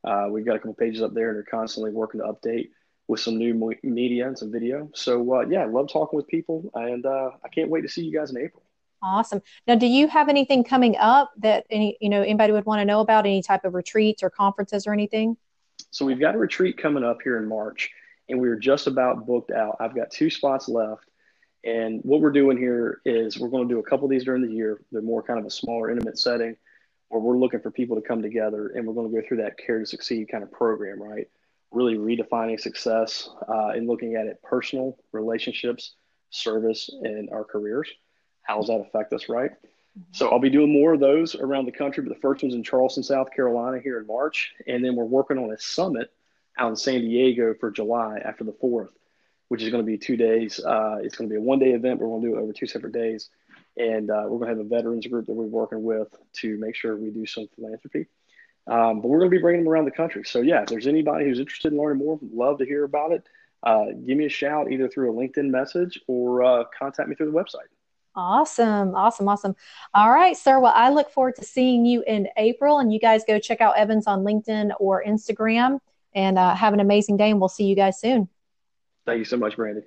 Uh, 0.04 0.28
we've 0.30 0.46
got 0.46 0.56
a 0.56 0.58
couple 0.58 0.74
pages 0.74 1.02
up 1.02 1.14
there 1.14 1.30
and 1.30 1.38
are 1.38 1.42
constantly 1.42 1.90
working 1.90 2.20
to 2.20 2.26
update 2.26 2.68
with 3.08 3.20
some 3.20 3.36
new 3.38 3.74
media 3.82 4.26
and 4.26 4.38
some 4.38 4.52
video. 4.52 4.90
So, 4.94 5.36
uh, 5.36 5.46
yeah, 5.48 5.62
I 5.62 5.66
love 5.66 5.88
talking 5.92 6.16
with 6.16 6.26
people 6.26 6.70
and 6.74 7.04
uh, 7.06 7.30
I 7.44 7.48
can't 7.48 7.70
wait 7.70 7.82
to 7.82 7.88
see 7.88 8.02
you 8.02 8.16
guys 8.16 8.30
in 8.30 8.38
April. 8.38 8.62
Awesome. 9.02 9.42
Now, 9.66 9.74
do 9.76 9.86
you 9.86 10.08
have 10.08 10.28
anything 10.28 10.64
coming 10.64 10.96
up 10.96 11.32
that 11.38 11.66
any, 11.70 11.96
you 12.00 12.08
know, 12.08 12.22
anybody 12.22 12.52
would 12.52 12.66
want 12.66 12.80
to 12.80 12.84
know 12.84 13.00
about 13.00 13.26
any 13.26 13.42
type 13.42 13.64
of 13.64 13.74
retreats 13.74 14.22
or 14.22 14.30
conferences 14.30 14.86
or 14.86 14.92
anything? 14.92 15.36
So 15.90 16.04
we've 16.04 16.18
got 16.18 16.34
a 16.34 16.38
retreat 16.38 16.78
coming 16.78 17.04
up 17.04 17.18
here 17.22 17.38
in 17.38 17.48
March, 17.48 17.90
and 18.28 18.40
we 18.40 18.48
are 18.48 18.56
just 18.56 18.86
about 18.86 19.26
booked 19.26 19.50
out. 19.50 19.76
I've 19.80 19.94
got 19.94 20.10
two 20.10 20.30
spots 20.30 20.68
left. 20.68 21.04
And 21.64 22.00
what 22.02 22.20
we're 22.20 22.30
doing 22.30 22.56
here 22.56 23.00
is 23.04 23.38
we're 23.38 23.48
going 23.48 23.68
to 23.68 23.74
do 23.74 23.80
a 23.80 23.82
couple 23.82 24.04
of 24.04 24.10
these 24.10 24.24
during 24.24 24.42
the 24.42 24.52
year. 24.52 24.80
They're 24.92 25.02
more 25.02 25.22
kind 25.22 25.38
of 25.40 25.46
a 25.46 25.50
smaller, 25.50 25.90
intimate 25.90 26.18
setting 26.18 26.56
where 27.08 27.20
we're 27.20 27.38
looking 27.38 27.60
for 27.60 27.70
people 27.70 27.96
to 27.96 28.02
come 28.02 28.22
together 28.22 28.68
and 28.74 28.86
we're 28.86 28.94
going 28.94 29.10
to 29.10 29.20
go 29.20 29.26
through 29.26 29.38
that 29.38 29.58
care 29.58 29.78
to 29.78 29.86
succeed 29.86 30.28
kind 30.30 30.42
of 30.42 30.50
program, 30.50 31.02
right? 31.02 31.28
Really 31.72 31.96
redefining 31.96 32.60
success 32.60 33.28
uh, 33.48 33.68
and 33.68 33.86
looking 33.86 34.14
at 34.14 34.26
it 34.26 34.42
personal, 34.42 34.96
relationships, 35.12 35.94
service, 36.30 36.90
and 37.02 37.30
our 37.30 37.44
careers. 37.44 37.88
How 38.42 38.58
does 38.58 38.68
that 38.68 38.80
affect 38.80 39.12
us, 39.12 39.28
right? 39.28 39.50
So 40.12 40.28
I'll 40.28 40.38
be 40.38 40.50
doing 40.50 40.72
more 40.72 40.94
of 40.94 41.00
those 41.00 41.34
around 41.34 41.64
the 41.64 41.72
country, 41.72 42.02
but 42.02 42.14
the 42.14 42.20
first 42.20 42.42
one's 42.42 42.54
in 42.54 42.62
Charleston, 42.62 43.02
South 43.02 43.30
Carolina 43.34 43.80
here 43.82 43.98
in 43.98 44.06
March. 44.06 44.52
And 44.66 44.84
then 44.84 44.94
we're 44.94 45.04
working 45.04 45.38
on 45.38 45.50
a 45.50 45.58
summit 45.58 46.10
out 46.58 46.70
in 46.70 46.76
San 46.76 47.00
Diego 47.00 47.54
for 47.58 47.70
July 47.70 48.18
after 48.24 48.44
the 48.44 48.52
4th, 48.52 48.90
which 49.48 49.62
is 49.62 49.70
going 49.70 49.82
to 49.82 49.86
be 49.86 49.98
two 49.98 50.16
days. 50.16 50.60
Uh, 50.60 50.96
it's 51.02 51.16
going 51.16 51.28
to 51.28 51.32
be 51.32 51.38
a 51.38 51.42
one 51.42 51.58
day 51.58 51.72
event. 51.72 52.00
We're 52.00 52.08
going 52.08 52.22
to 52.22 52.28
do 52.28 52.36
it 52.36 52.40
over 52.40 52.52
two 52.52 52.66
separate 52.66 52.92
days. 52.92 53.30
And 53.76 54.10
uh, 54.10 54.24
we're 54.24 54.38
going 54.38 54.50
to 54.50 54.56
have 54.56 54.58
a 54.58 54.68
veterans 54.68 55.06
group 55.06 55.26
that 55.26 55.34
we're 55.34 55.44
working 55.44 55.82
with 55.82 56.08
to 56.36 56.56
make 56.58 56.74
sure 56.74 56.96
we 56.96 57.10
do 57.10 57.26
some 57.26 57.46
philanthropy. 57.54 58.06
Um, 58.66 59.00
but 59.00 59.08
we're 59.08 59.18
going 59.18 59.30
to 59.30 59.36
be 59.36 59.40
bringing 59.40 59.64
them 59.64 59.72
around 59.72 59.84
the 59.84 59.90
country. 59.90 60.24
So, 60.24 60.40
yeah, 60.40 60.62
if 60.62 60.68
there's 60.68 60.86
anybody 60.86 61.24
who's 61.24 61.38
interested 61.38 61.72
in 61.72 61.78
learning 61.78 62.04
more, 62.04 62.18
love 62.32 62.58
to 62.58 62.64
hear 62.64 62.84
about 62.84 63.12
it. 63.12 63.22
Uh, 63.62 63.86
give 64.06 64.16
me 64.16 64.26
a 64.26 64.30
shout 64.30 64.72
either 64.72 64.88
through 64.88 65.12
a 65.12 65.14
LinkedIn 65.14 65.50
message 65.50 66.00
or 66.06 66.42
uh, 66.42 66.64
contact 66.76 67.08
me 67.08 67.14
through 67.14 67.30
the 67.30 67.36
website. 67.36 67.68
Awesome. 68.14 68.94
Awesome. 68.94 69.28
Awesome. 69.28 69.54
All 69.92 70.10
right, 70.10 70.36
sir. 70.36 70.58
Well, 70.58 70.72
I 70.74 70.88
look 70.88 71.10
forward 71.10 71.36
to 71.36 71.44
seeing 71.44 71.84
you 71.84 72.02
in 72.06 72.28
April. 72.38 72.78
And 72.78 72.92
you 72.92 72.98
guys 72.98 73.22
go 73.26 73.38
check 73.38 73.60
out 73.60 73.76
Evans 73.76 74.06
on 74.06 74.24
LinkedIn 74.24 74.72
or 74.80 75.04
Instagram 75.04 75.80
and 76.16 76.38
uh, 76.38 76.56
have 76.56 76.72
an 76.72 76.80
amazing 76.80 77.16
day. 77.18 77.30
And 77.30 77.38
we'll 77.38 77.48
see 77.48 77.64
you 77.64 77.76
guys 77.76 78.00
soon. 78.00 78.28
Thank 79.04 79.18
you 79.18 79.24
so 79.24 79.36
much, 79.36 79.54
Brandy. 79.54 79.82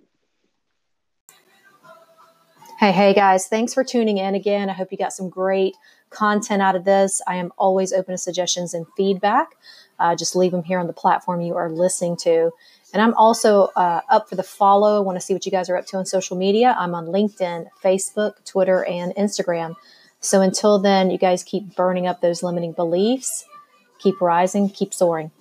Hey, 2.79 2.93
hey, 2.93 3.13
guys. 3.13 3.47
Thanks 3.47 3.73
for 3.73 3.83
tuning 3.83 4.19
in 4.19 4.35
again. 4.35 4.69
I 4.69 4.73
hope 4.73 4.89
you 4.93 4.97
got 4.97 5.11
some 5.11 5.29
great 5.29 5.75
content 6.11 6.61
out 6.61 6.77
of 6.77 6.85
this. 6.85 7.21
I 7.27 7.35
am 7.35 7.51
always 7.57 7.91
open 7.91 8.13
to 8.13 8.17
suggestions 8.17 8.73
and 8.73 8.85
feedback. 8.95 9.49
Uh, 9.99 10.15
just 10.15 10.33
leave 10.33 10.53
them 10.53 10.63
here 10.63 10.79
on 10.79 10.87
the 10.87 10.93
platform 10.93 11.41
you 11.41 11.57
are 11.57 11.69
listening 11.69 12.15
to. 12.17 12.51
And 12.93 13.01
I'm 13.01 13.13
also 13.15 13.65
uh, 13.75 13.99
up 14.09 14.29
for 14.29 14.35
the 14.35 14.43
follow. 14.43 14.95
I 14.95 14.99
want 15.01 15.17
to 15.17 15.21
see 15.21 15.33
what 15.33 15.45
you 15.45 15.51
guys 15.51 15.69
are 15.69 15.75
up 15.75 15.87
to 15.87 15.97
on 15.97 16.05
social 16.05 16.37
media. 16.37 16.73
I'm 16.79 16.95
on 16.95 17.07
LinkedIn, 17.07 17.67
Facebook, 17.83 18.45
Twitter, 18.45 18.85
and 18.85 19.13
Instagram. 19.15 19.75
So 20.21 20.41
until 20.41 20.79
then, 20.79 21.11
you 21.11 21.17
guys 21.17 21.43
keep 21.43 21.75
burning 21.75 22.07
up 22.07 22.21
those 22.21 22.43
limiting 22.43 22.71
beliefs, 22.71 23.45
keep 23.99 24.21
rising, 24.21 24.69
keep 24.69 24.93
soaring. 24.93 25.31